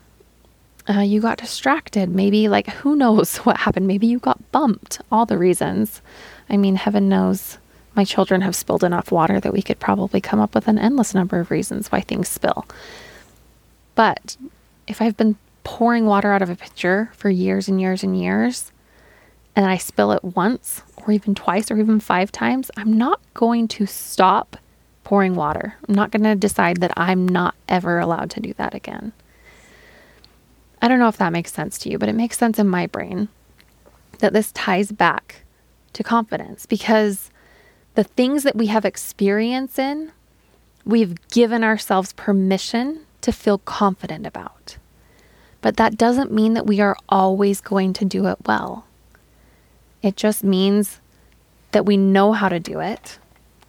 uh, 0.87 1.01
you 1.01 1.19
got 1.19 1.39
distracted. 1.39 2.09
Maybe, 2.09 2.47
like, 2.47 2.67
who 2.67 2.95
knows 2.95 3.37
what 3.45 3.57
happened? 3.57 3.87
Maybe 3.87 4.07
you 4.07 4.19
got 4.19 4.51
bumped. 4.51 5.01
All 5.11 5.25
the 5.25 5.37
reasons. 5.37 6.01
I 6.49 6.57
mean, 6.57 6.75
heaven 6.75 7.09
knows 7.09 7.57
my 7.95 8.05
children 8.05 8.41
have 8.41 8.55
spilled 8.55 8.83
enough 8.83 9.11
water 9.11 9.39
that 9.39 9.51
we 9.51 9.61
could 9.61 9.79
probably 9.79 10.21
come 10.21 10.39
up 10.39 10.53
with 10.53 10.67
an 10.67 10.79
endless 10.79 11.13
number 11.13 11.39
of 11.39 11.51
reasons 11.51 11.91
why 11.91 12.01
things 12.01 12.29
spill. 12.29 12.65
But 13.99 14.37
if 14.87 15.01
I've 15.01 15.17
been 15.17 15.35
pouring 15.65 16.05
water 16.05 16.31
out 16.31 16.41
of 16.41 16.49
a 16.49 16.55
pitcher 16.55 17.11
for 17.11 17.29
years 17.29 17.67
and 17.67 17.81
years 17.81 18.01
and 18.01 18.17
years, 18.17 18.71
and 19.57 19.65
I 19.65 19.75
spill 19.75 20.13
it 20.13 20.23
once 20.23 20.83
or 20.95 21.11
even 21.11 21.35
twice 21.35 21.69
or 21.69 21.77
even 21.77 21.99
five 21.99 22.31
times, 22.31 22.71
I'm 22.77 22.93
not 22.93 23.19
going 23.33 23.67
to 23.67 23.85
stop 23.85 24.55
pouring 25.03 25.35
water. 25.35 25.75
I'm 25.85 25.95
not 25.95 26.11
going 26.11 26.23
to 26.23 26.35
decide 26.35 26.77
that 26.77 26.93
I'm 26.95 27.27
not 27.27 27.55
ever 27.67 27.99
allowed 27.99 28.29
to 28.29 28.39
do 28.39 28.53
that 28.53 28.73
again. 28.73 29.11
I 30.81 30.87
don't 30.87 30.99
know 30.99 31.09
if 31.09 31.17
that 31.17 31.33
makes 31.33 31.51
sense 31.51 31.77
to 31.79 31.89
you, 31.89 31.97
but 31.97 32.07
it 32.07 32.15
makes 32.15 32.37
sense 32.37 32.57
in 32.57 32.69
my 32.69 32.87
brain 32.87 33.27
that 34.19 34.31
this 34.31 34.53
ties 34.53 34.93
back 34.93 35.43
to 35.91 36.03
confidence 36.03 36.65
because 36.65 37.31
the 37.95 38.05
things 38.05 38.43
that 38.43 38.55
we 38.55 38.67
have 38.67 38.85
experience 38.85 39.77
in, 39.77 40.13
we've 40.85 41.17
given 41.27 41.65
ourselves 41.65 42.13
permission 42.13 43.05
to 43.21 43.31
feel 43.31 43.57
confident 43.59 44.25
about. 44.25 44.77
But 45.61 45.77
that 45.77 45.97
doesn't 45.97 46.31
mean 46.31 46.53
that 46.53 46.65
we 46.65 46.79
are 46.79 46.97
always 47.09 47.61
going 47.61 47.93
to 47.93 48.05
do 48.05 48.27
it 48.27 48.37
well. 48.45 48.85
It 50.01 50.15
just 50.15 50.43
means 50.43 50.99
that 51.71 51.85
we 51.85 51.97
know 51.97 52.31
how 52.31 52.49
to 52.49 52.59
do 52.59 52.79
it. 52.79 53.19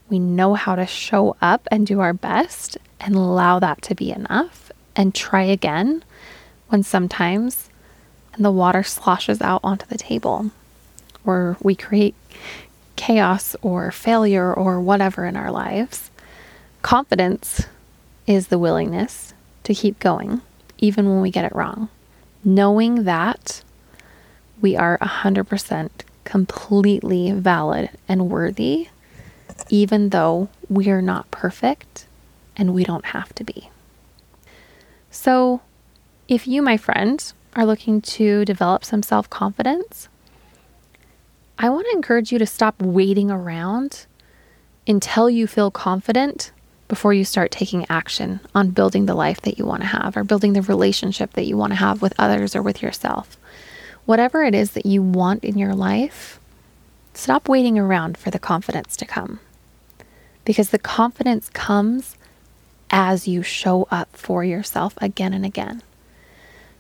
We 0.09 0.19
know 0.19 0.55
how 0.55 0.77
to 0.77 0.87
show 0.87 1.37
up 1.43 1.67
and 1.71 1.87
do 1.87 2.01
our 2.01 2.13
best 2.13 2.79
and 3.01 3.15
allow 3.15 3.59
that 3.59 3.83
to 3.83 3.95
be 3.95 4.11
enough 4.11 4.71
and 4.95 5.15
try 5.15 5.43
again 5.43 6.05
when 6.69 6.83
sometimes 6.83 7.69
the 8.39 8.51
water 8.51 8.83
sloshes 8.83 9.41
out 9.41 9.61
onto 9.65 9.87
the 9.87 9.99
table 9.99 10.51
or 11.25 11.57
we 11.61 11.75
create 11.75 12.15
chaos 12.97 13.57
or 13.63 13.91
failure 13.91 14.53
or 14.53 14.81
whatever 14.81 15.27
in 15.27 15.37
our 15.37 15.51
lives. 15.51 16.11
Confidence 16.83 17.67
is 18.27 18.49
the 18.49 18.59
willingness 18.59 19.35
to 19.65 19.75
keep 19.75 19.99
going 19.99 20.41
even 20.79 21.09
when 21.09 21.21
we 21.21 21.31
get 21.31 21.45
it 21.45 21.55
wrong. 21.55 21.89
Knowing 22.43 23.05
that 23.05 23.63
we 24.61 24.77
are 24.77 24.99
100% 24.99 25.91
completely 26.25 27.33
valid 27.33 27.91
and 28.09 28.31
worthy, 28.31 28.89
even 29.69 30.11
though 30.11 30.49
we 30.69 30.89
are 30.91 31.03
not 31.03 31.31
perfect 31.31 32.07
and 32.57 32.75
we 32.75 32.85
don't 32.85 33.07
have 33.07 33.35
to 33.35 33.45
be. 33.45 33.71
So, 35.11 35.61
if 36.29 36.47
you, 36.47 36.63
my 36.63 36.77
friend, 36.77 37.33
are 37.57 37.67
looking 37.67 38.01
to 38.01 38.45
develop 38.45 38.85
some 38.85 39.03
self 39.03 39.29
confidence, 39.29 40.09
I 41.59 41.69
want 41.69 41.87
to 41.91 41.97
encourage 41.97 42.33
you 42.33 42.39
to 42.39 42.47
stop 42.47 42.81
waiting 42.81 43.31
around 43.31 44.07
until 44.87 45.29
you 45.29 45.47
feel 45.47 45.71
confident 45.71 46.53
before 46.91 47.15
you 47.15 47.25
start 47.25 47.53
taking 47.53 47.87
action 47.89 48.41
on 48.53 48.73
building 48.73 49.07
the 49.07 49.15
life 49.15 49.41
that 49.43 49.57
you 49.57 49.65
want 49.65 49.81
to 49.81 49.87
have 49.87 50.17
or 50.17 50.25
building 50.25 50.55
the 50.55 50.63
relationship 50.63 51.33
that 51.35 51.47
you 51.47 51.57
want 51.57 51.71
to 51.71 51.77
have 51.77 52.03
with 52.03 52.13
others 52.19 52.57
or 52.57 52.63
with 52.63 52.83
yourself. 52.83 53.39
Whatever 54.07 54.43
it 54.43 54.57
is 54.57 54.73
that 54.73 54.85
you 54.85 55.01
want 55.01 55.45
in 55.45 55.57
your 55.57 55.73
life, 55.73 56.41
stop 57.15 57.49
waiting 57.49 57.79
around 57.79 58.19
for 58.19 58.33
the 58.33 58.41
confidence 58.41 58.97
to 58.97 59.05
come. 59.05 59.39
Because 60.45 60.71
the 60.71 60.81
confidence 60.81 61.49
comes 61.51 62.17
as 62.91 63.29
you 63.29 63.45
show 63.45 63.87
up 63.93 64.09
for 64.17 64.43
yourself 64.43 64.95
again 65.01 65.33
and 65.33 65.47
again. 65.47 65.85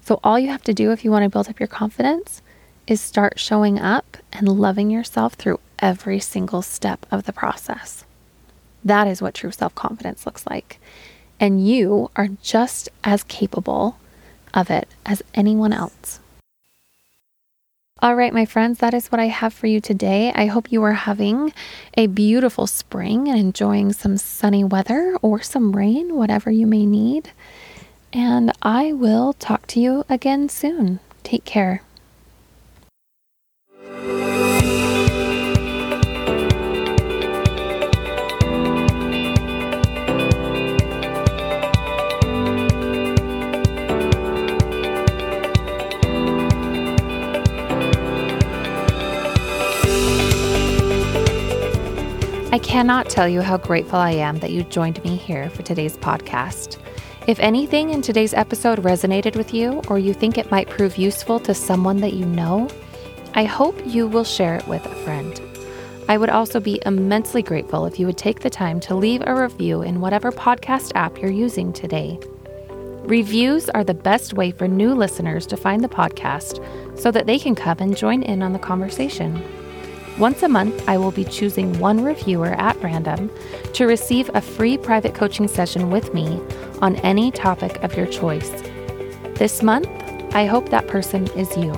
So, 0.04 0.18
all 0.24 0.40
you 0.40 0.48
have 0.48 0.64
to 0.64 0.74
do 0.74 0.90
if 0.90 1.04
you 1.04 1.12
want 1.12 1.22
to 1.22 1.28
build 1.28 1.48
up 1.48 1.60
your 1.60 1.68
confidence 1.68 2.42
is 2.88 3.00
start 3.00 3.38
showing 3.38 3.78
up 3.78 4.16
and 4.32 4.48
loving 4.48 4.90
yourself 4.90 5.34
through 5.34 5.60
every 5.78 6.18
single 6.18 6.62
step 6.62 7.06
of 7.12 7.26
the 7.26 7.32
process. 7.32 8.04
That 8.84 9.06
is 9.06 9.20
what 9.20 9.34
true 9.34 9.50
self 9.50 9.74
confidence 9.74 10.26
looks 10.26 10.46
like. 10.46 10.80
And 11.38 11.66
you 11.66 12.10
are 12.16 12.28
just 12.42 12.88
as 13.04 13.22
capable 13.24 13.98
of 14.52 14.70
it 14.70 14.88
as 15.06 15.22
anyone 15.34 15.72
else. 15.72 16.20
All 18.02 18.14
right, 18.14 18.32
my 18.32 18.46
friends, 18.46 18.78
that 18.78 18.94
is 18.94 19.08
what 19.08 19.20
I 19.20 19.26
have 19.26 19.52
for 19.52 19.66
you 19.66 19.78
today. 19.78 20.32
I 20.34 20.46
hope 20.46 20.72
you 20.72 20.82
are 20.84 20.94
having 20.94 21.52
a 21.98 22.06
beautiful 22.06 22.66
spring 22.66 23.28
and 23.28 23.38
enjoying 23.38 23.92
some 23.92 24.16
sunny 24.16 24.64
weather 24.64 25.18
or 25.20 25.42
some 25.42 25.76
rain, 25.76 26.14
whatever 26.14 26.50
you 26.50 26.66
may 26.66 26.86
need. 26.86 27.30
And 28.10 28.52
I 28.62 28.94
will 28.94 29.34
talk 29.34 29.66
to 29.68 29.80
you 29.80 30.06
again 30.08 30.48
soon. 30.48 31.00
Take 31.22 31.44
care. 31.44 31.82
I 52.52 52.58
cannot 52.58 53.08
tell 53.08 53.28
you 53.28 53.42
how 53.42 53.58
grateful 53.58 54.00
I 54.00 54.10
am 54.10 54.40
that 54.40 54.50
you 54.50 54.64
joined 54.64 55.04
me 55.04 55.14
here 55.14 55.48
for 55.50 55.62
today's 55.62 55.96
podcast. 55.96 56.78
If 57.28 57.38
anything 57.38 57.90
in 57.90 58.02
today's 58.02 58.34
episode 58.34 58.80
resonated 58.80 59.36
with 59.36 59.54
you 59.54 59.80
or 59.86 60.00
you 60.00 60.12
think 60.12 60.36
it 60.36 60.50
might 60.50 60.68
prove 60.68 60.96
useful 60.96 61.38
to 61.40 61.54
someone 61.54 61.98
that 61.98 62.14
you 62.14 62.26
know, 62.26 62.68
I 63.34 63.44
hope 63.44 63.80
you 63.86 64.08
will 64.08 64.24
share 64.24 64.56
it 64.56 64.66
with 64.66 64.84
a 64.84 64.94
friend. 65.04 65.40
I 66.08 66.18
would 66.18 66.28
also 66.28 66.58
be 66.58 66.82
immensely 66.84 67.40
grateful 67.40 67.86
if 67.86 68.00
you 68.00 68.06
would 68.06 68.18
take 68.18 68.40
the 68.40 68.50
time 68.50 68.80
to 68.80 68.96
leave 68.96 69.22
a 69.24 69.40
review 69.40 69.82
in 69.82 70.00
whatever 70.00 70.32
podcast 70.32 70.90
app 70.96 71.18
you're 71.18 71.30
using 71.30 71.72
today. 71.72 72.18
Reviews 73.04 73.70
are 73.70 73.84
the 73.84 73.94
best 73.94 74.32
way 74.32 74.50
for 74.50 74.66
new 74.66 74.92
listeners 74.92 75.46
to 75.46 75.56
find 75.56 75.84
the 75.84 75.88
podcast 75.88 76.98
so 76.98 77.12
that 77.12 77.26
they 77.26 77.38
can 77.38 77.54
come 77.54 77.78
and 77.78 77.96
join 77.96 78.24
in 78.24 78.42
on 78.42 78.52
the 78.52 78.58
conversation. 78.58 79.40
Once 80.20 80.42
a 80.42 80.48
month, 80.48 80.86
I 80.86 80.98
will 80.98 81.12
be 81.12 81.24
choosing 81.24 81.78
one 81.78 82.04
reviewer 82.04 82.48
at 82.48 82.76
random 82.82 83.30
to 83.72 83.86
receive 83.86 84.28
a 84.34 84.42
free 84.42 84.76
private 84.76 85.14
coaching 85.14 85.48
session 85.48 85.90
with 85.90 86.12
me 86.12 86.38
on 86.82 86.96
any 86.96 87.30
topic 87.30 87.82
of 87.82 87.96
your 87.96 88.04
choice. 88.04 88.50
This 89.36 89.62
month, 89.62 89.88
I 90.34 90.44
hope 90.44 90.68
that 90.68 90.88
person 90.88 91.26
is 91.28 91.56
you. 91.56 91.72